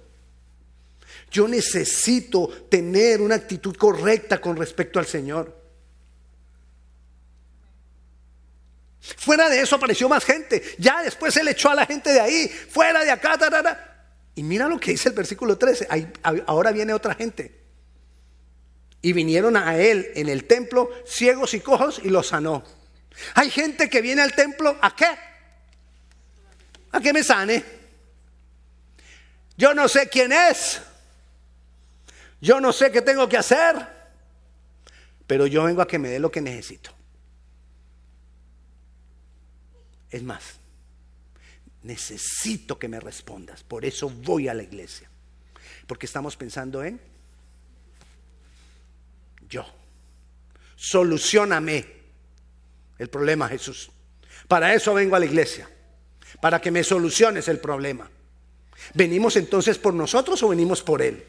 yo 1.31 1.47
necesito 1.47 2.47
tener 2.69 3.21
una 3.21 3.36
actitud 3.36 3.75
correcta 3.75 4.39
con 4.39 4.55
respecto 4.55 4.99
al 4.99 5.05
Señor. 5.05 5.62
Fuera 9.03 9.49
de 9.49 9.59
eso 9.59 9.75
apareció 9.75 10.07
más 10.07 10.23
gente. 10.23 10.63
Ya 10.77 11.03
después 11.03 11.35
él 11.35 11.49
echó 11.49 11.69
a 11.69 11.75
la 11.75 11.85
gente 11.85 12.11
de 12.11 12.21
ahí, 12.21 12.47
fuera 12.47 13.03
de 13.03 13.11
acá. 13.11 13.37
Y 14.35 14.43
mira 14.43 14.67
lo 14.67 14.79
que 14.79 14.91
dice 14.91 15.09
el 15.09 15.15
versículo 15.15 15.57
13. 15.57 15.87
ahora 16.45 16.71
viene 16.71 16.93
otra 16.93 17.13
gente. 17.13 17.59
Y 19.01 19.11
vinieron 19.11 19.57
a 19.57 19.77
él 19.77 20.09
en 20.15 20.29
el 20.29 20.45
templo 20.45 20.89
ciegos 21.05 21.53
y 21.53 21.59
cojos 21.59 21.99
y 22.01 22.09
los 22.09 22.27
sanó. 22.27 22.63
Hay 23.35 23.51
gente 23.51 23.89
que 23.89 24.01
viene 24.01 24.21
al 24.21 24.33
templo 24.33 24.77
a 24.81 24.95
qué? 24.95 25.09
A 26.93 27.01
que 27.01 27.11
me 27.11 27.23
sane. 27.23 27.63
Yo 29.57 29.73
no 29.73 29.89
sé 29.89 30.07
quién 30.07 30.31
es. 30.31 30.81
Yo 32.39 32.61
no 32.61 32.71
sé 32.71 32.89
qué 32.91 33.01
tengo 33.01 33.27
que 33.27 33.37
hacer. 33.37 33.75
Pero 35.27 35.45
yo 35.45 35.63
vengo 35.63 35.81
a 35.81 35.87
que 35.87 35.99
me 35.99 36.07
dé 36.07 36.19
lo 36.19 36.31
que 36.31 36.39
necesito. 36.41 36.91
Es 40.13 40.21
más, 40.21 40.43
necesito 41.82 42.78
que 42.78 42.88
me 42.88 42.99
respondas. 42.99 43.63
Por 43.63 43.84
eso 43.84 44.12
voy 44.12 44.47
a 44.47 44.54
la 44.54 44.62
iglesia. 44.62 45.10
Porque 45.88 46.06
estamos 46.06 46.38
pensando 46.38 46.84
en 46.84 47.02
yo. 49.49 49.65
Solucioname 50.76 51.84
el 52.99 53.10
problema, 53.10 53.49
Jesús. 53.49 53.89
Para 54.47 54.76
eso 54.76 54.93
vengo 54.93 55.15
a 55.15 55.19
la 55.19 55.26
iglesia. 55.26 55.67
Para 56.39 56.62
que 56.62 56.69
me 56.69 56.84
soluciones 56.84 57.47
el 57.47 57.60
problema. 57.60 58.08
¿Venimos 58.93 59.36
entonces 59.36 59.80
por 59.80 59.95
nosotros 59.95 60.43
o 60.43 60.49
venimos 60.49 60.84
por 60.84 61.02
Él? 61.02 61.26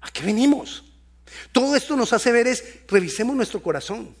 ¿A 0.00 0.10
qué 0.10 0.24
venimos? 0.24 0.82
Todo 1.52 1.76
esto 1.76 1.94
nos 1.94 2.12
hace 2.12 2.32
ver 2.32 2.48
es, 2.48 2.80
revisemos 2.88 3.36
nuestro 3.36 3.62
corazón. 3.62 4.16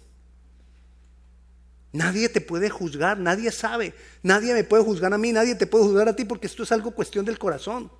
Nadie 1.92 2.28
te 2.28 2.40
puede 2.40 2.70
juzgar, 2.70 3.18
nadie 3.18 3.50
sabe, 3.50 3.94
nadie 4.22 4.54
me 4.54 4.62
puede 4.62 4.84
juzgar 4.84 5.12
a 5.12 5.18
mí, 5.18 5.32
nadie 5.32 5.56
te 5.56 5.66
puede 5.66 5.84
juzgar 5.84 6.08
a 6.08 6.14
ti 6.14 6.24
porque 6.24 6.46
esto 6.46 6.62
es 6.62 6.70
algo 6.70 6.92
cuestión 6.92 7.24
del 7.24 7.38
corazón. 7.38 7.90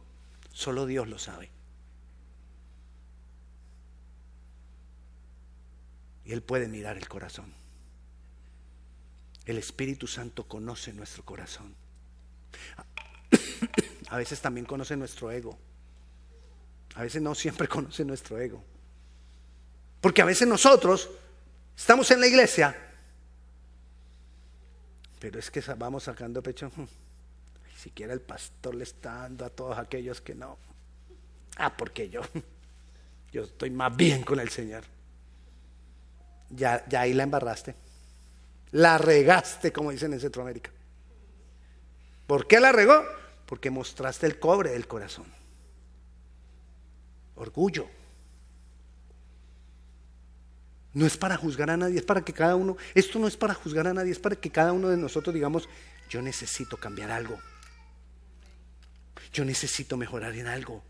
Solo 0.53 0.87
Dios 0.87 1.09
lo 1.09 1.19
sabe. 1.19 1.51
Y 6.25 6.33
Él 6.33 6.43
puede 6.43 6.69
mirar 6.69 6.97
el 6.97 7.09
corazón. 7.09 7.53
El 9.45 9.59
Espíritu 9.59 10.07
Santo 10.07 10.47
conoce 10.47 10.93
nuestro 10.93 11.25
corazón. 11.25 11.75
A 14.11 14.17
veces 14.17 14.41
también 14.41 14.67
conoce 14.67 14.97
nuestro 14.97 15.33
ego. 15.33 15.59
A 16.95 17.03
veces 17.03 17.21
no 17.23 17.35
siempre 17.35 17.67
conoce 17.69 18.05
nuestro 18.05 18.39
ego. 18.39 18.63
Porque 20.01 20.23
a 20.23 20.25
veces 20.25 20.49
nosotros 20.49 21.11
estamos 21.77 22.11
en 22.11 22.21
la 22.21 22.27
iglesia 22.27 22.90
pero 25.21 25.39
es 25.39 25.51
que 25.51 25.61
vamos 25.75 26.05
sacando 26.05 26.43
pecho. 26.43 26.73
Ni 26.77 27.77
siquiera 27.77 28.13
el 28.13 28.21
pastor 28.21 28.75
le 28.75 28.85
está 28.85 29.15
dando 29.17 29.45
a 29.45 29.51
todos 29.51 29.79
aquellos 29.79 30.21
que 30.21 30.35
no. 30.35 30.59
Ah, 31.57 31.77
porque 31.77 32.09
yo. 32.09 32.23
Yo 33.33 33.45
estoy 33.45 33.71
más 33.71 33.97
bien 33.97 34.25
con 34.25 34.41
el 34.41 34.49
Señor. 34.49 34.83
Ya, 36.49 36.85
ya 36.89 37.03
ahí 37.03 37.15
la 37.15 37.23
embarraste. 37.23 37.77
La 38.73 38.99
regaste, 38.99 39.73
como 39.73 39.93
dicen 39.93 40.13
en 40.13 40.19
Centroamérica. 40.19 40.73
¿Por 42.27 42.49
qué 42.49 42.59
la 42.59 42.73
regó? 42.73 43.05
Porque 43.47 43.71
mostraste 43.71 44.27
el 44.27 44.41
cobre 44.41 44.71
del 44.71 44.89
corazón. 44.89 45.27
Orgullo. 47.37 47.89
No 50.93 51.07
es 51.07 51.17
para 51.17 51.37
juzgar 51.37 51.71
a 51.71 51.77
nadie, 51.77 51.99
es 51.99 52.05
para 52.05 52.23
que 52.23 52.33
cada 52.33 52.57
uno, 52.57 52.77
esto 52.95 53.19
no 53.19 53.29
es 53.29 53.37
para 53.37 53.55
juzgar 53.55 53.87
a 53.87 53.95
nadie, 53.95 54.11
es 54.11 54.19
para 54.19 54.37
que 54.37 54.51
cada 54.51 54.73
uno 54.73 54.89
de 54.89 54.97
nosotros 54.97 55.33
digamos, 55.33 55.69
yo 56.09 56.21
necesito 56.21 56.77
cambiar 56.77 57.11
algo. 57.13 57.39
Yo 59.33 59.45
necesito 59.45 59.97
mejorar 59.97 60.35
en 60.35 60.49
algo. 60.49 60.83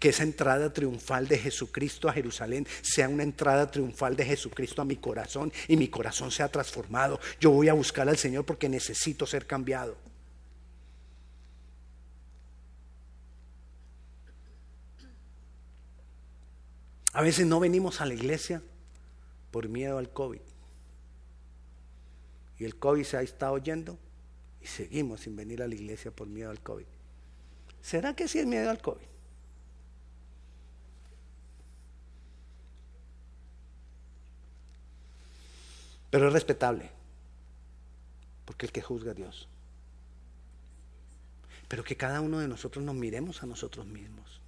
Que 0.00 0.08
esa 0.08 0.24
entrada 0.24 0.72
triunfal 0.72 1.28
de 1.28 1.38
Jesucristo 1.38 2.08
a 2.08 2.12
Jerusalén 2.12 2.66
sea 2.82 3.08
una 3.08 3.22
entrada 3.22 3.70
triunfal 3.70 4.16
de 4.16 4.24
Jesucristo 4.24 4.82
a 4.82 4.84
mi 4.84 4.96
corazón 4.96 5.52
y 5.68 5.76
mi 5.76 5.86
corazón 5.86 6.32
sea 6.32 6.48
transformado. 6.48 7.20
Yo 7.38 7.52
voy 7.52 7.68
a 7.68 7.74
buscar 7.74 8.08
al 8.08 8.18
Señor 8.18 8.44
porque 8.44 8.68
necesito 8.68 9.26
ser 9.26 9.46
cambiado. 9.46 9.96
A 17.12 17.22
veces 17.22 17.46
no 17.46 17.60
venimos 17.60 18.00
a 18.00 18.06
la 18.06 18.14
iglesia 18.14 18.62
por 19.50 19.68
miedo 19.68 19.98
al 19.98 20.12
COVID. 20.12 20.40
Y 22.58 22.64
el 22.64 22.76
COVID 22.76 23.04
se 23.04 23.16
ha 23.16 23.22
estado 23.22 23.54
oyendo 23.54 23.98
y 24.60 24.66
seguimos 24.66 25.20
sin 25.20 25.34
venir 25.36 25.62
a 25.62 25.68
la 25.68 25.74
iglesia 25.74 26.10
por 26.10 26.28
miedo 26.28 26.50
al 26.50 26.60
COVID. 26.60 26.84
¿Será 27.80 28.14
que 28.14 28.28
sí 28.28 28.38
es 28.38 28.46
miedo 28.46 28.70
al 28.70 28.80
COVID? 28.80 29.10
Pero 36.10 36.26
es 36.26 36.32
respetable, 36.32 36.90
porque 38.44 38.66
el 38.66 38.72
que 38.72 38.82
juzga 38.82 39.12
a 39.12 39.14
Dios. 39.14 39.48
Pero 41.68 41.84
que 41.84 41.96
cada 41.96 42.20
uno 42.20 42.40
de 42.40 42.48
nosotros 42.48 42.84
nos 42.84 42.96
miremos 42.96 43.44
a 43.44 43.46
nosotros 43.46 43.86
mismos. 43.86 44.39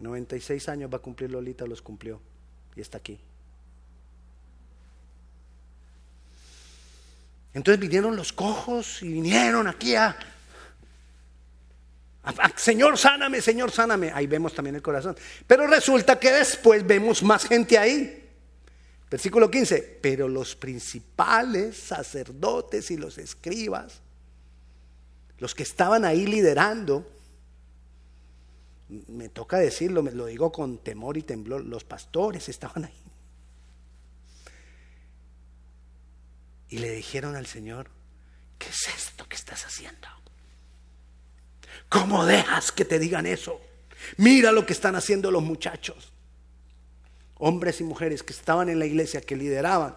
96 0.00 0.68
años 0.68 0.90
va 0.92 0.96
a 0.96 1.00
cumplir 1.00 1.30
Lolita, 1.30 1.66
los 1.66 1.82
cumplió 1.82 2.20
y 2.74 2.80
está 2.80 2.98
aquí. 2.98 3.18
Entonces 7.52 7.80
vinieron 7.80 8.16
los 8.16 8.32
cojos 8.32 9.02
y 9.02 9.08
vinieron 9.08 9.66
aquí 9.66 9.94
a, 9.94 10.16
Señor, 12.56 12.98
sáname, 12.98 13.40
Señor, 13.40 13.70
sáname. 13.70 14.12
Ahí 14.12 14.26
vemos 14.26 14.54
también 14.54 14.76
el 14.76 14.82
corazón. 14.82 15.16
Pero 15.46 15.66
resulta 15.66 16.18
que 16.18 16.32
después 16.32 16.86
vemos 16.86 17.22
más 17.22 17.46
gente 17.46 17.78
ahí. 17.78 18.28
Versículo 19.10 19.50
15. 19.50 19.98
Pero 20.00 20.28
los 20.28 20.54
principales 20.54 21.76
sacerdotes 21.76 22.90
y 22.90 22.96
los 22.96 23.18
escribas, 23.18 24.00
los 25.38 25.54
que 25.54 25.62
estaban 25.62 26.04
ahí 26.04 26.26
liderando, 26.26 27.10
me 29.08 29.28
toca 29.28 29.58
decirlo, 29.58 30.02
me 30.02 30.12
lo 30.12 30.26
digo 30.26 30.50
con 30.50 30.78
temor 30.78 31.16
y 31.16 31.22
temblor, 31.22 31.64
los 31.64 31.84
pastores 31.84 32.48
estaban 32.48 32.84
ahí. 32.84 33.02
Y 36.68 36.78
le 36.78 36.92
dijeron 36.92 37.36
al 37.36 37.46
Señor, 37.46 37.90
¿qué 38.58 38.68
es 38.68 38.88
esto 38.88 39.28
que 39.28 39.36
estás 39.36 39.64
haciendo? 39.64 40.08
¿Cómo 41.88 42.24
dejas 42.24 42.72
que 42.72 42.84
te 42.84 42.98
digan 42.98 43.26
eso? 43.26 43.60
Mira 44.16 44.52
lo 44.52 44.66
que 44.66 44.72
están 44.72 44.94
haciendo 44.94 45.30
los 45.30 45.42
muchachos, 45.42 46.12
hombres 47.36 47.80
y 47.80 47.84
mujeres 47.84 48.22
que 48.22 48.32
estaban 48.32 48.68
en 48.68 48.78
la 48.78 48.86
iglesia, 48.86 49.20
que 49.20 49.36
lideraban, 49.36 49.96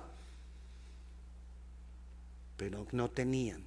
pero 2.57 2.85
no 2.91 3.09
tenían 3.09 3.65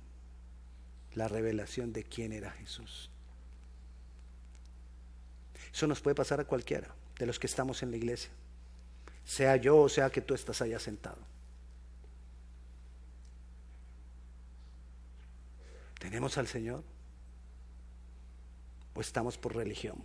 la 1.14 1.29
revelación 1.29 1.93
de 1.93 2.05
quién 2.05 2.33
era 2.33 2.51
Jesús. 2.51 3.11
Eso 5.77 5.87
nos 5.87 6.01
puede 6.01 6.14
pasar 6.14 6.41
a 6.41 6.45
cualquiera 6.45 6.89
de 7.18 7.27
los 7.27 7.39
que 7.39 7.47
estamos 7.47 7.83
en 7.83 7.91
la 7.91 7.99
iglesia, 7.99 8.31
sea 9.27 9.57
yo 9.57 9.77
o 9.77 9.91
sea 9.91 10.09
que 10.09 10.22
tú 10.22 10.33
estás 10.33 10.62
allá 10.62 10.79
sentado. 10.79 11.18
¿Tenemos 15.99 16.39
al 16.39 16.47
Señor? 16.49 16.83
¿O 18.95 19.03
estamos 19.03 19.37
por 19.37 19.55
religión? 19.55 20.03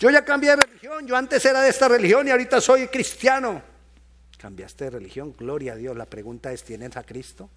Yo 0.00 0.10
ya 0.10 0.24
cambié 0.24 0.50
de 0.50 0.56
religión, 0.56 1.06
yo 1.06 1.16
antes 1.16 1.44
era 1.44 1.60
de 1.60 1.68
esta 1.68 1.86
religión 1.86 2.26
y 2.26 2.32
ahorita 2.32 2.60
soy 2.60 2.88
cristiano. 2.88 3.62
Cambiaste 4.36 4.86
de 4.86 4.90
religión, 4.90 5.32
gloria 5.38 5.74
a 5.74 5.76
Dios. 5.76 5.96
La 5.96 6.06
pregunta 6.06 6.52
es, 6.52 6.64
¿tienes 6.64 6.96
a 6.96 7.04
Cristo? 7.04 7.48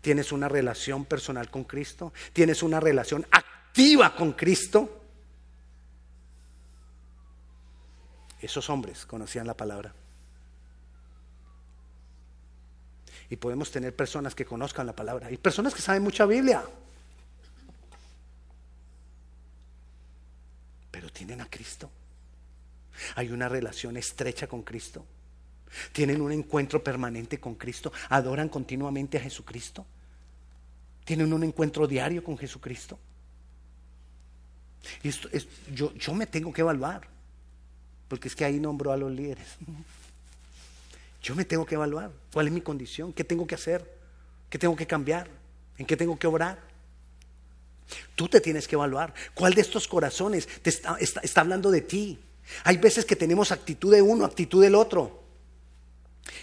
¿Tienes 0.00 0.30
una 0.30 0.48
relación 0.48 1.04
personal 1.04 1.50
con 1.50 1.64
Cristo? 1.64 2.12
¿Tienes 2.32 2.62
una 2.62 2.78
relación 2.78 3.26
activa 3.32 4.14
con 4.14 4.34
Cristo? 4.34 5.00
Esos 8.44 8.68
hombres 8.68 9.06
conocían 9.06 9.46
la 9.46 9.56
palabra. 9.56 9.94
Y 13.30 13.36
podemos 13.36 13.70
tener 13.70 13.96
personas 13.96 14.34
que 14.34 14.44
conozcan 14.44 14.86
la 14.86 14.94
palabra. 14.94 15.30
Y 15.30 15.38
personas 15.38 15.74
que 15.74 15.80
saben 15.80 16.02
mucha 16.02 16.26
Biblia. 16.26 16.62
Pero 20.90 21.08
tienen 21.08 21.40
a 21.40 21.46
Cristo. 21.46 21.90
Hay 23.16 23.30
una 23.30 23.48
relación 23.48 23.96
estrecha 23.96 24.46
con 24.46 24.62
Cristo. 24.62 25.06
Tienen 25.92 26.20
un 26.20 26.30
encuentro 26.30 26.84
permanente 26.84 27.40
con 27.40 27.54
Cristo. 27.54 27.94
Adoran 28.10 28.50
continuamente 28.50 29.16
a 29.16 29.22
Jesucristo. 29.22 29.86
Tienen 31.02 31.32
un 31.32 31.44
encuentro 31.44 31.86
diario 31.86 32.22
con 32.22 32.36
Jesucristo. 32.36 32.98
Y 35.02 35.08
esto 35.08 35.30
es, 35.32 35.48
yo, 35.72 35.94
yo 35.94 36.12
me 36.12 36.26
tengo 36.26 36.52
que 36.52 36.60
evaluar. 36.60 37.13
Porque 38.14 38.28
es 38.28 38.36
que 38.36 38.44
ahí 38.44 38.60
nombró 38.60 38.92
a 38.92 38.96
los 38.96 39.10
líderes. 39.10 39.44
Yo 41.20 41.34
me 41.34 41.44
tengo 41.44 41.66
que 41.66 41.74
evaluar. 41.74 42.12
¿Cuál 42.32 42.46
es 42.46 42.52
mi 42.52 42.60
condición? 42.60 43.12
¿Qué 43.12 43.24
tengo 43.24 43.44
que 43.44 43.56
hacer? 43.56 43.92
¿Qué 44.48 44.56
tengo 44.56 44.76
que 44.76 44.86
cambiar? 44.86 45.28
¿En 45.78 45.84
qué 45.84 45.96
tengo 45.96 46.16
que 46.16 46.28
obrar? 46.28 46.60
Tú 48.14 48.28
te 48.28 48.40
tienes 48.40 48.68
que 48.68 48.76
evaluar. 48.76 49.12
¿Cuál 49.34 49.54
de 49.54 49.62
estos 49.62 49.88
corazones 49.88 50.46
te 50.62 50.70
está, 50.70 50.96
está, 51.00 51.40
hablando 51.40 51.72
de 51.72 51.80
ti? 51.80 52.20
Hay 52.62 52.76
veces 52.76 53.04
que 53.04 53.16
tenemos 53.16 53.50
actitud 53.50 53.92
de 53.92 54.00
uno, 54.00 54.24
actitud 54.24 54.62
del 54.62 54.76
otro. 54.76 55.24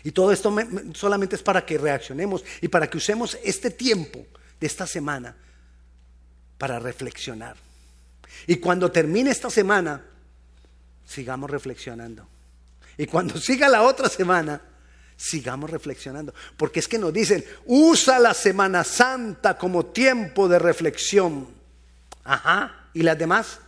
Y 0.04 0.12
todo 0.12 0.34
esto 0.34 0.54
solamente 0.94 1.38
es 1.38 1.42
para 1.42 1.66
que 1.66 1.78
reaccionemos 1.78 2.44
y 2.60 2.68
para 2.68 2.90
que 2.90 2.98
usemos 2.98 3.38
este 3.46 3.72
tiempo 3.72 4.26
de 4.60 4.68
esta 4.68 4.86
semana 4.86 5.38
para 6.58 6.80
reflexionar. 6.80 7.56
Y 8.46 8.58
cuando 8.58 8.92
termine 8.92 9.32
esta 9.32 9.50
semana, 9.50 10.11
sigamos 11.12 11.50
reflexionando. 11.50 12.28
Y 12.98 13.06
cuando 13.06 13.38
siga 13.40 13.68
la 13.68 13.84
otra 13.84 14.10
semana, 14.10 14.62
sigamos 15.18 15.70
reflexionando. 15.70 16.34
Porque 16.58 16.80
es 16.80 16.88
que 16.88 16.98
nos 16.98 17.14
dicen, 17.14 17.44
usa 17.66 18.18
la 18.20 18.34
Semana 18.34 18.84
Santa 18.84 19.58
como 19.58 19.88
tiempo 19.88 20.48
de 20.48 20.60
reflexión. 20.60 21.48
Ajá. 22.24 22.90
¿Y 22.94 23.04
las 23.04 23.18
demás? 23.18 23.60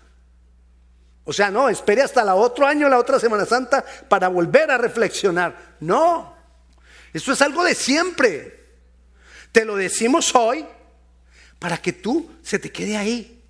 O 1.25 1.31
sea, 1.31 1.49
no, 1.49 1.69
espere 1.69 2.01
hasta 2.01 2.21
el 2.21 2.29
otro 2.29 2.65
año, 2.65 2.89
la 2.89 2.99
otra 2.99 3.19
Semana 3.19 3.45
Santa, 3.45 3.83
para 4.09 4.27
volver 4.27 4.71
a 4.71 4.77
reflexionar. 4.77 5.75
No, 5.79 6.35
eso 7.13 7.31
es 7.31 7.41
algo 7.41 7.63
de 7.63 7.75
siempre. 7.75 8.63
Te 9.51 9.63
lo 9.63 9.75
decimos 9.75 10.33
hoy 10.35 10.65
para 11.59 11.77
que 11.77 11.93
tú 11.93 12.29
se 12.41 12.59
te 12.59 12.71
quede 12.71 12.97
ahí. 12.97 13.42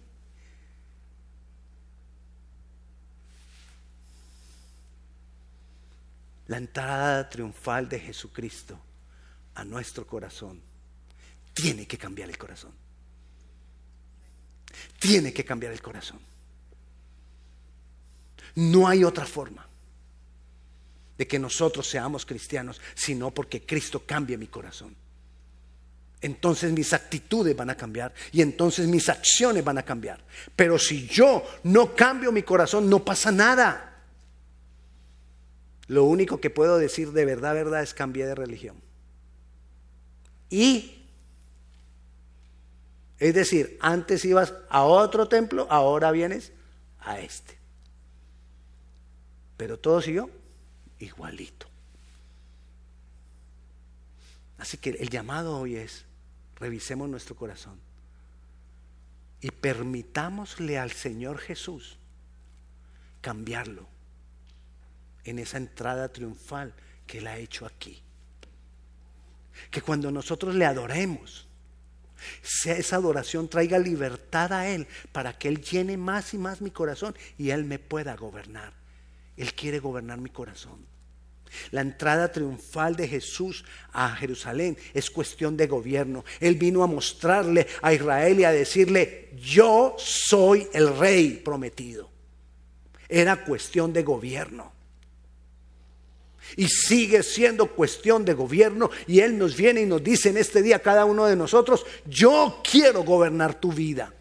La 6.47 6.57
entrada 6.57 7.29
triunfal 7.29 7.87
de 7.87 7.99
Jesucristo 7.99 8.79
a 9.55 9.63
nuestro 9.63 10.05
corazón 10.05 10.61
tiene 11.53 11.87
que 11.87 11.97
cambiar 11.97 12.29
el 12.29 12.37
corazón. 12.37 12.71
Tiene 14.99 15.31
que 15.31 15.45
cambiar 15.45 15.71
el 15.71 15.81
corazón. 15.81 16.19
No 18.55 18.87
hay 18.87 19.03
otra 19.03 19.25
forma 19.25 19.67
de 21.17 21.27
que 21.27 21.39
nosotros 21.39 21.87
seamos 21.87 22.25
cristianos, 22.25 22.81
sino 22.95 23.31
porque 23.31 23.65
Cristo 23.65 24.03
cambie 24.05 24.37
mi 24.37 24.47
corazón. 24.47 24.95
Entonces 26.21 26.71
mis 26.71 26.93
actitudes 26.93 27.55
van 27.55 27.69
a 27.69 27.75
cambiar 27.75 28.13
y 28.31 28.41
entonces 28.41 28.87
mis 28.87 29.09
acciones 29.09 29.63
van 29.63 29.77
a 29.77 29.83
cambiar. 29.83 30.23
Pero 30.55 30.79
si 30.79 31.07
yo 31.07 31.45
no 31.63 31.93
cambio 31.93 32.31
mi 32.31 32.43
corazón, 32.43 32.89
no 32.89 33.03
pasa 33.03 33.31
nada. 33.31 33.92
Lo 35.93 36.05
único 36.05 36.41
que 36.41 36.49
puedo 36.49 36.79
decir 36.79 37.11
de 37.11 37.23
verdad, 37.23 37.53
verdad, 37.53 37.83
es 37.83 37.93
cambiar 37.93 38.29
de 38.29 38.33
religión. 38.33 38.75
Y, 40.49 41.05
es 43.19 43.35
decir, 43.35 43.77
antes 43.79 44.25
ibas 44.25 44.55
a 44.69 44.85
otro 44.85 45.27
templo, 45.27 45.67
ahora 45.69 46.09
vienes 46.09 46.51
a 46.99 47.19
este. 47.19 47.59
Pero 49.55 49.77
todo 49.77 50.01
siguió 50.01 50.31
igualito. 50.97 51.67
Así 54.57 54.77
que 54.77 54.89
el 54.89 55.09
llamado 55.09 55.59
hoy 55.59 55.75
es, 55.75 56.05
revisemos 56.55 57.07
nuestro 57.07 57.35
corazón 57.35 57.79
y 59.41 59.51
permitámosle 59.51 60.79
al 60.79 60.91
Señor 60.91 61.37
Jesús 61.37 61.99
cambiarlo 63.21 63.92
en 65.25 65.39
esa 65.39 65.57
entrada 65.57 66.09
triunfal 66.09 66.73
que 67.07 67.19
Él 67.19 67.27
ha 67.27 67.37
hecho 67.37 67.65
aquí. 67.65 68.01
Que 69.69 69.81
cuando 69.81 70.11
nosotros 70.11 70.55
le 70.55 70.65
adoremos, 70.65 71.47
esa 72.65 72.95
adoración 72.95 73.49
traiga 73.49 73.77
libertad 73.77 74.53
a 74.53 74.69
Él 74.69 74.87
para 75.11 75.37
que 75.37 75.47
Él 75.47 75.61
llene 75.61 75.97
más 75.97 76.33
y 76.33 76.37
más 76.37 76.61
mi 76.61 76.71
corazón 76.71 77.15
y 77.37 77.49
Él 77.49 77.65
me 77.65 77.79
pueda 77.79 78.15
gobernar. 78.15 78.73
Él 79.37 79.53
quiere 79.53 79.79
gobernar 79.79 80.19
mi 80.19 80.29
corazón. 80.29 80.85
La 81.69 81.81
entrada 81.81 82.31
triunfal 82.31 82.95
de 82.95 83.07
Jesús 83.07 83.63
a 83.91 84.15
Jerusalén 84.15 84.75
es 84.93 85.11
cuestión 85.11 85.55
de 85.55 85.67
gobierno. 85.67 86.25
Él 86.39 86.55
vino 86.55 86.83
a 86.83 86.87
mostrarle 86.87 87.67
a 87.81 87.93
Israel 87.93 88.39
y 88.39 88.43
a 88.43 88.51
decirle, 88.51 89.29
yo 89.35 89.95
soy 89.99 90.67
el 90.73 90.97
rey 90.97 91.41
prometido. 91.45 92.09
Era 93.07 93.43
cuestión 93.45 93.93
de 93.93 94.01
gobierno 94.01 94.73
y 96.55 96.67
sigue 96.67 97.23
siendo 97.23 97.67
cuestión 97.67 98.25
de 98.25 98.33
gobierno 98.33 98.89
y 99.07 99.19
Él 99.19 99.37
nos 99.37 99.55
viene 99.55 99.81
y 99.81 99.85
nos 99.85 100.03
dice 100.03 100.29
en 100.29 100.37
este 100.37 100.61
día 100.61 100.81
cada 100.81 101.05
uno 101.05 101.25
de 101.25 101.35
nosotros, 101.35 101.85
yo 102.05 102.61
quiero 102.69 103.03
gobernar 103.03 103.59
tu 103.59 103.71
vida. 103.71 104.13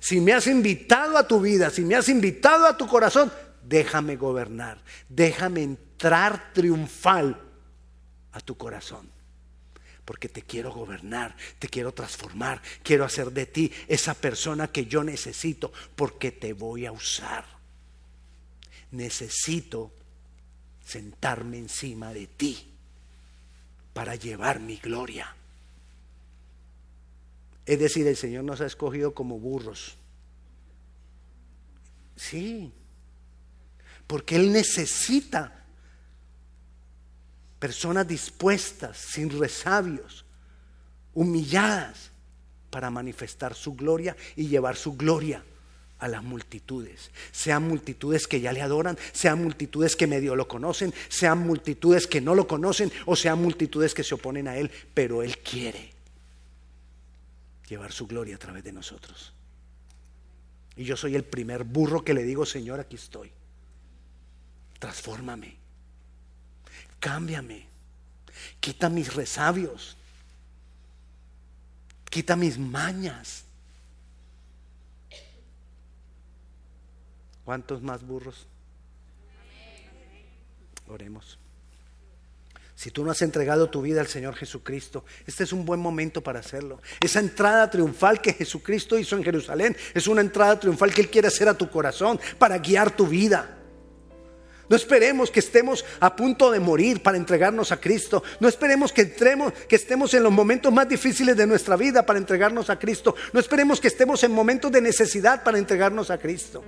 Si 0.00 0.20
me 0.20 0.32
has 0.32 0.46
invitado 0.46 1.16
a 1.16 1.26
tu 1.26 1.40
vida, 1.40 1.70
si 1.70 1.82
me 1.82 1.94
has 1.94 2.08
invitado 2.08 2.66
a 2.66 2.76
tu 2.76 2.86
corazón, 2.86 3.32
déjame 3.62 4.16
gobernar, 4.16 4.82
déjame 5.08 5.62
entrar 5.62 6.52
triunfal 6.52 7.40
a 8.32 8.40
tu 8.40 8.56
corazón. 8.56 9.10
Porque 10.04 10.28
te 10.28 10.42
quiero 10.42 10.72
gobernar, 10.72 11.36
te 11.60 11.68
quiero 11.68 11.92
transformar, 11.92 12.60
quiero 12.82 13.04
hacer 13.04 13.30
de 13.30 13.46
ti 13.46 13.72
esa 13.86 14.14
persona 14.14 14.66
que 14.66 14.86
yo 14.86 15.04
necesito, 15.04 15.72
porque 15.94 16.32
te 16.32 16.52
voy 16.52 16.86
a 16.86 16.92
usar. 16.92 17.44
Necesito 18.90 19.92
sentarme 20.92 21.56
encima 21.56 22.12
de 22.12 22.26
ti 22.26 22.68
para 23.94 24.14
llevar 24.14 24.60
mi 24.60 24.76
gloria. 24.76 25.34
Es 27.64 27.78
decir, 27.78 28.06
el 28.06 28.16
Señor 28.16 28.44
nos 28.44 28.60
ha 28.60 28.66
escogido 28.66 29.14
como 29.14 29.38
burros. 29.38 29.96
Sí, 32.16 32.70
porque 34.06 34.36
Él 34.36 34.52
necesita 34.52 35.64
personas 37.58 38.06
dispuestas, 38.06 38.98
sin 38.98 39.30
resabios, 39.38 40.26
humilladas, 41.14 42.10
para 42.68 42.90
manifestar 42.90 43.54
su 43.54 43.74
gloria 43.74 44.16
y 44.36 44.48
llevar 44.48 44.76
su 44.76 44.96
gloria 44.96 45.42
a 46.02 46.08
las 46.08 46.24
multitudes, 46.24 47.12
sean 47.30 47.62
multitudes 47.62 48.26
que 48.26 48.40
ya 48.40 48.52
le 48.52 48.60
adoran, 48.60 48.98
sean 49.12 49.40
multitudes 49.40 49.94
que 49.94 50.08
medio 50.08 50.34
lo 50.34 50.48
conocen, 50.48 50.92
sean 51.08 51.38
multitudes 51.38 52.08
que 52.08 52.20
no 52.20 52.34
lo 52.34 52.48
conocen 52.48 52.90
o 53.06 53.14
sean 53.14 53.40
multitudes 53.40 53.94
que 53.94 54.02
se 54.02 54.16
oponen 54.16 54.48
a 54.48 54.56
Él, 54.56 54.68
pero 54.94 55.22
Él 55.22 55.38
quiere 55.38 55.92
llevar 57.68 57.92
su 57.92 58.08
gloria 58.08 58.34
a 58.34 58.38
través 58.38 58.64
de 58.64 58.72
nosotros. 58.72 59.32
Y 60.74 60.82
yo 60.82 60.96
soy 60.96 61.14
el 61.14 61.22
primer 61.22 61.62
burro 61.62 62.02
que 62.02 62.14
le 62.14 62.24
digo, 62.24 62.44
Señor, 62.44 62.80
aquí 62.80 62.96
estoy. 62.96 63.30
Transfórmame, 64.80 65.54
cámbiame, 66.98 67.64
quita 68.58 68.88
mis 68.88 69.14
resabios, 69.14 69.96
quita 72.10 72.34
mis 72.34 72.58
mañas 72.58 73.44
¿Cuántos 77.44 77.82
más 77.82 78.06
burros? 78.06 78.46
Oremos. 80.88 81.38
Si 82.74 82.90
tú 82.90 83.04
no 83.04 83.12
has 83.12 83.22
entregado 83.22 83.70
tu 83.70 83.82
vida 83.82 84.00
al 84.00 84.08
Señor 84.08 84.34
Jesucristo, 84.34 85.04
este 85.26 85.44
es 85.44 85.52
un 85.52 85.64
buen 85.64 85.78
momento 85.78 86.20
para 86.20 86.40
hacerlo. 86.40 86.80
Esa 87.00 87.20
entrada 87.20 87.70
triunfal 87.70 88.20
que 88.20 88.32
Jesucristo 88.32 88.98
hizo 88.98 89.16
en 89.16 89.22
Jerusalén 89.22 89.76
es 89.94 90.08
una 90.08 90.20
entrada 90.20 90.58
triunfal 90.58 90.92
que 90.92 91.02
Él 91.02 91.08
quiere 91.08 91.28
hacer 91.28 91.48
a 91.48 91.54
tu 91.54 91.70
corazón 91.70 92.18
para 92.38 92.58
guiar 92.58 92.96
tu 92.96 93.06
vida. 93.06 93.58
No 94.68 94.76
esperemos 94.76 95.30
que 95.30 95.40
estemos 95.40 95.84
a 96.00 96.16
punto 96.16 96.50
de 96.50 96.58
morir 96.58 97.02
para 97.02 97.18
entregarnos 97.18 97.70
a 97.72 97.80
Cristo. 97.80 98.22
No 98.40 98.48
esperemos 98.48 98.92
que, 98.92 99.02
entremos, 99.02 99.52
que 99.68 99.76
estemos 99.76 100.14
en 100.14 100.22
los 100.22 100.32
momentos 100.32 100.72
más 100.72 100.88
difíciles 100.88 101.36
de 101.36 101.46
nuestra 101.46 101.76
vida 101.76 102.04
para 102.06 102.18
entregarnos 102.18 102.70
a 102.70 102.78
Cristo. 102.78 103.14
No 103.32 103.38
esperemos 103.38 103.80
que 103.80 103.88
estemos 103.88 104.24
en 104.24 104.32
momentos 104.32 104.72
de 104.72 104.80
necesidad 104.80 105.44
para 105.44 105.58
entregarnos 105.58 106.10
a 106.10 106.18
Cristo. 106.18 106.64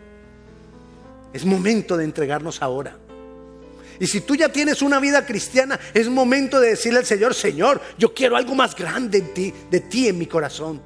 Es 1.35 1.45
momento 1.45 1.97
de 1.97 2.05
entregarnos 2.05 2.62
ahora. 2.62 2.97
Y 3.99 4.07
si 4.07 4.20
tú 4.20 4.37
ya 4.37 4.49
tienes 4.49 4.82
una 4.82 5.01
vida 5.01 5.26
cristiana, 5.26 5.78
es 5.93 6.09
momento 6.09 6.61
de 6.61 6.70
decirle 6.70 7.01
al 7.01 7.05
Señor, 7.05 7.35
Señor, 7.35 7.80
yo 7.99 8.14
quiero 8.14 8.37
algo 8.37 8.55
más 8.55 8.74
grande 8.74 9.18
en 9.18 9.35
ti, 9.35 9.53
de 9.70 9.80
ti 9.80 10.09
en 10.09 10.16
mi 10.16 10.26
corazón. 10.26 10.80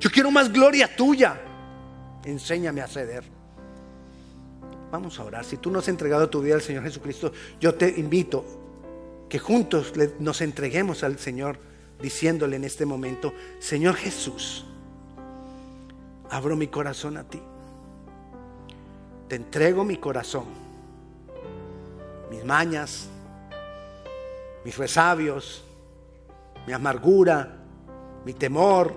Yo 0.00 0.10
quiero 0.10 0.30
más 0.30 0.52
gloria 0.52 0.94
tuya. 0.94 1.40
Enséñame 2.24 2.80
a 2.80 2.88
ceder. 2.88 3.24
Vamos 4.90 5.18
a 5.20 5.24
orar. 5.24 5.44
Si 5.44 5.56
tú 5.56 5.70
no 5.70 5.78
has 5.78 5.88
entregado 5.88 6.28
tu 6.28 6.42
vida 6.42 6.56
al 6.56 6.62
Señor 6.62 6.82
Jesucristo, 6.82 7.32
yo 7.60 7.74
te 7.74 7.88
invito 7.88 8.44
que 9.28 9.38
juntos 9.38 9.92
nos 10.18 10.40
entreguemos 10.40 11.04
al 11.04 11.18
Señor 11.18 11.58
diciéndole 12.02 12.56
en 12.56 12.64
este 12.64 12.86
momento, 12.86 13.32
Señor 13.60 13.94
Jesús, 13.94 14.64
abro 16.30 16.56
mi 16.56 16.66
corazón 16.66 17.16
a 17.16 17.24
ti. 17.24 17.40
Te 19.34 19.38
entrego 19.38 19.82
mi 19.82 19.96
corazón, 19.96 20.44
mis 22.30 22.44
mañas, 22.44 23.08
mis 24.64 24.78
resabios, 24.78 25.64
mi 26.68 26.72
amargura, 26.72 27.56
mi 28.24 28.32
temor, 28.32 28.94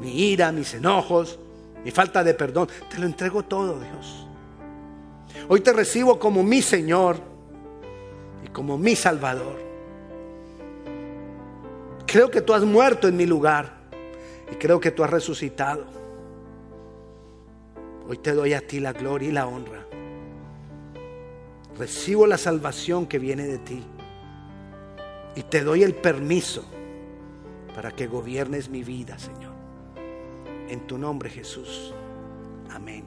mi 0.00 0.30
ira, 0.30 0.52
mis 0.52 0.72
enojos, 0.72 1.38
mi 1.84 1.90
falta 1.90 2.24
de 2.24 2.32
perdón. 2.32 2.66
Te 2.88 2.98
lo 2.98 3.04
entrego 3.04 3.42
todo, 3.42 3.78
Dios. 3.78 4.26
Hoy 5.46 5.60
te 5.60 5.74
recibo 5.74 6.18
como 6.18 6.42
mi 6.42 6.62
Señor 6.62 7.18
y 8.42 8.48
como 8.48 8.78
mi 8.78 8.96
Salvador. 8.96 9.60
Creo 12.06 12.30
que 12.30 12.40
tú 12.40 12.54
has 12.54 12.62
muerto 12.62 13.06
en 13.06 13.18
mi 13.18 13.26
lugar 13.26 13.70
y 14.50 14.54
creo 14.54 14.80
que 14.80 14.92
tú 14.92 15.04
has 15.04 15.10
resucitado. 15.10 15.99
Hoy 18.10 18.18
te 18.18 18.32
doy 18.32 18.54
a 18.54 18.60
ti 18.60 18.80
la 18.80 18.92
gloria 18.92 19.28
y 19.28 19.30
la 19.30 19.46
honra. 19.46 19.86
Recibo 21.78 22.26
la 22.26 22.38
salvación 22.38 23.06
que 23.06 23.20
viene 23.20 23.46
de 23.46 23.58
ti 23.58 23.84
y 25.36 25.44
te 25.44 25.62
doy 25.62 25.84
el 25.84 25.94
permiso 25.94 26.64
para 27.72 27.92
que 27.92 28.08
gobiernes 28.08 28.68
mi 28.68 28.82
vida, 28.82 29.16
Señor. 29.16 29.52
En 30.68 30.88
tu 30.88 30.98
nombre, 30.98 31.30
Jesús. 31.30 31.94
Amén 32.72 33.04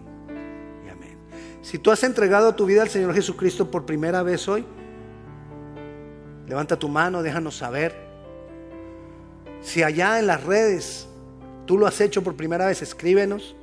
y 0.86 0.90
amén. 0.90 1.18
Si 1.62 1.80
tú 1.80 1.92
has 1.92 2.02
entregado 2.06 2.56
tu 2.56 2.66
vida 2.66 2.82
al 2.82 2.90
Señor 2.90 3.14
Jesucristo 3.14 3.70
por 3.70 3.86
primera 3.86 4.24
vez 4.24 4.48
hoy, 4.48 4.64
levanta 6.48 6.80
tu 6.80 6.88
mano, 6.88 7.22
déjanos 7.22 7.58
saber. 7.58 7.94
Si 9.60 9.84
allá 9.84 10.18
en 10.20 10.28
las 10.28 10.46
redes 10.46 11.10
tú 11.66 11.78
lo 11.78 11.88
has 11.88 12.00
hecho 12.00 12.24
por 12.24 12.38
primera 12.38 12.68
vez, 12.68 12.82
escríbenos. 12.82 13.58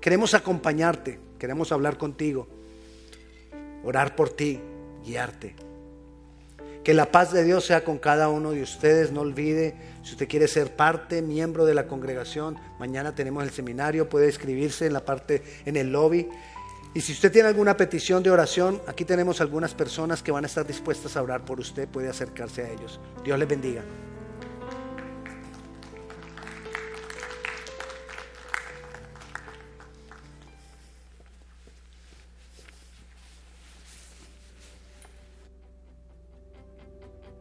Queremos 0.00 0.32
acompañarte, 0.32 1.20
queremos 1.38 1.72
hablar 1.72 1.98
contigo, 1.98 2.48
orar 3.84 4.16
por 4.16 4.30
ti, 4.30 4.60
guiarte. 5.04 5.54
Que 6.82 6.94
la 6.94 7.12
paz 7.12 7.32
de 7.32 7.44
Dios 7.44 7.66
sea 7.66 7.84
con 7.84 7.98
cada 7.98 8.30
uno 8.30 8.52
de 8.52 8.62
ustedes. 8.62 9.12
No 9.12 9.20
olvide, 9.20 9.74
si 10.02 10.12
usted 10.12 10.26
quiere 10.26 10.48
ser 10.48 10.74
parte, 10.74 11.20
miembro 11.20 11.66
de 11.66 11.74
la 11.74 11.86
congregación, 11.86 12.56
mañana 12.78 13.14
tenemos 13.14 13.44
el 13.44 13.50
seminario, 13.50 14.08
puede 14.08 14.26
inscribirse 14.26 14.86
en 14.86 14.94
la 14.94 15.04
parte, 15.04 15.42
en 15.66 15.76
el 15.76 15.92
lobby. 15.92 16.28
Y 16.94 17.02
si 17.02 17.12
usted 17.12 17.30
tiene 17.30 17.48
alguna 17.48 17.76
petición 17.76 18.22
de 18.22 18.30
oración, 18.30 18.80
aquí 18.86 19.04
tenemos 19.04 19.42
algunas 19.42 19.74
personas 19.74 20.22
que 20.22 20.32
van 20.32 20.44
a 20.44 20.46
estar 20.46 20.66
dispuestas 20.66 21.16
a 21.18 21.22
orar 21.22 21.44
por 21.44 21.60
usted, 21.60 21.86
puede 21.86 22.08
acercarse 22.08 22.62
a 22.62 22.70
ellos. 22.70 22.98
Dios 23.22 23.38
les 23.38 23.48
bendiga. 23.48 23.82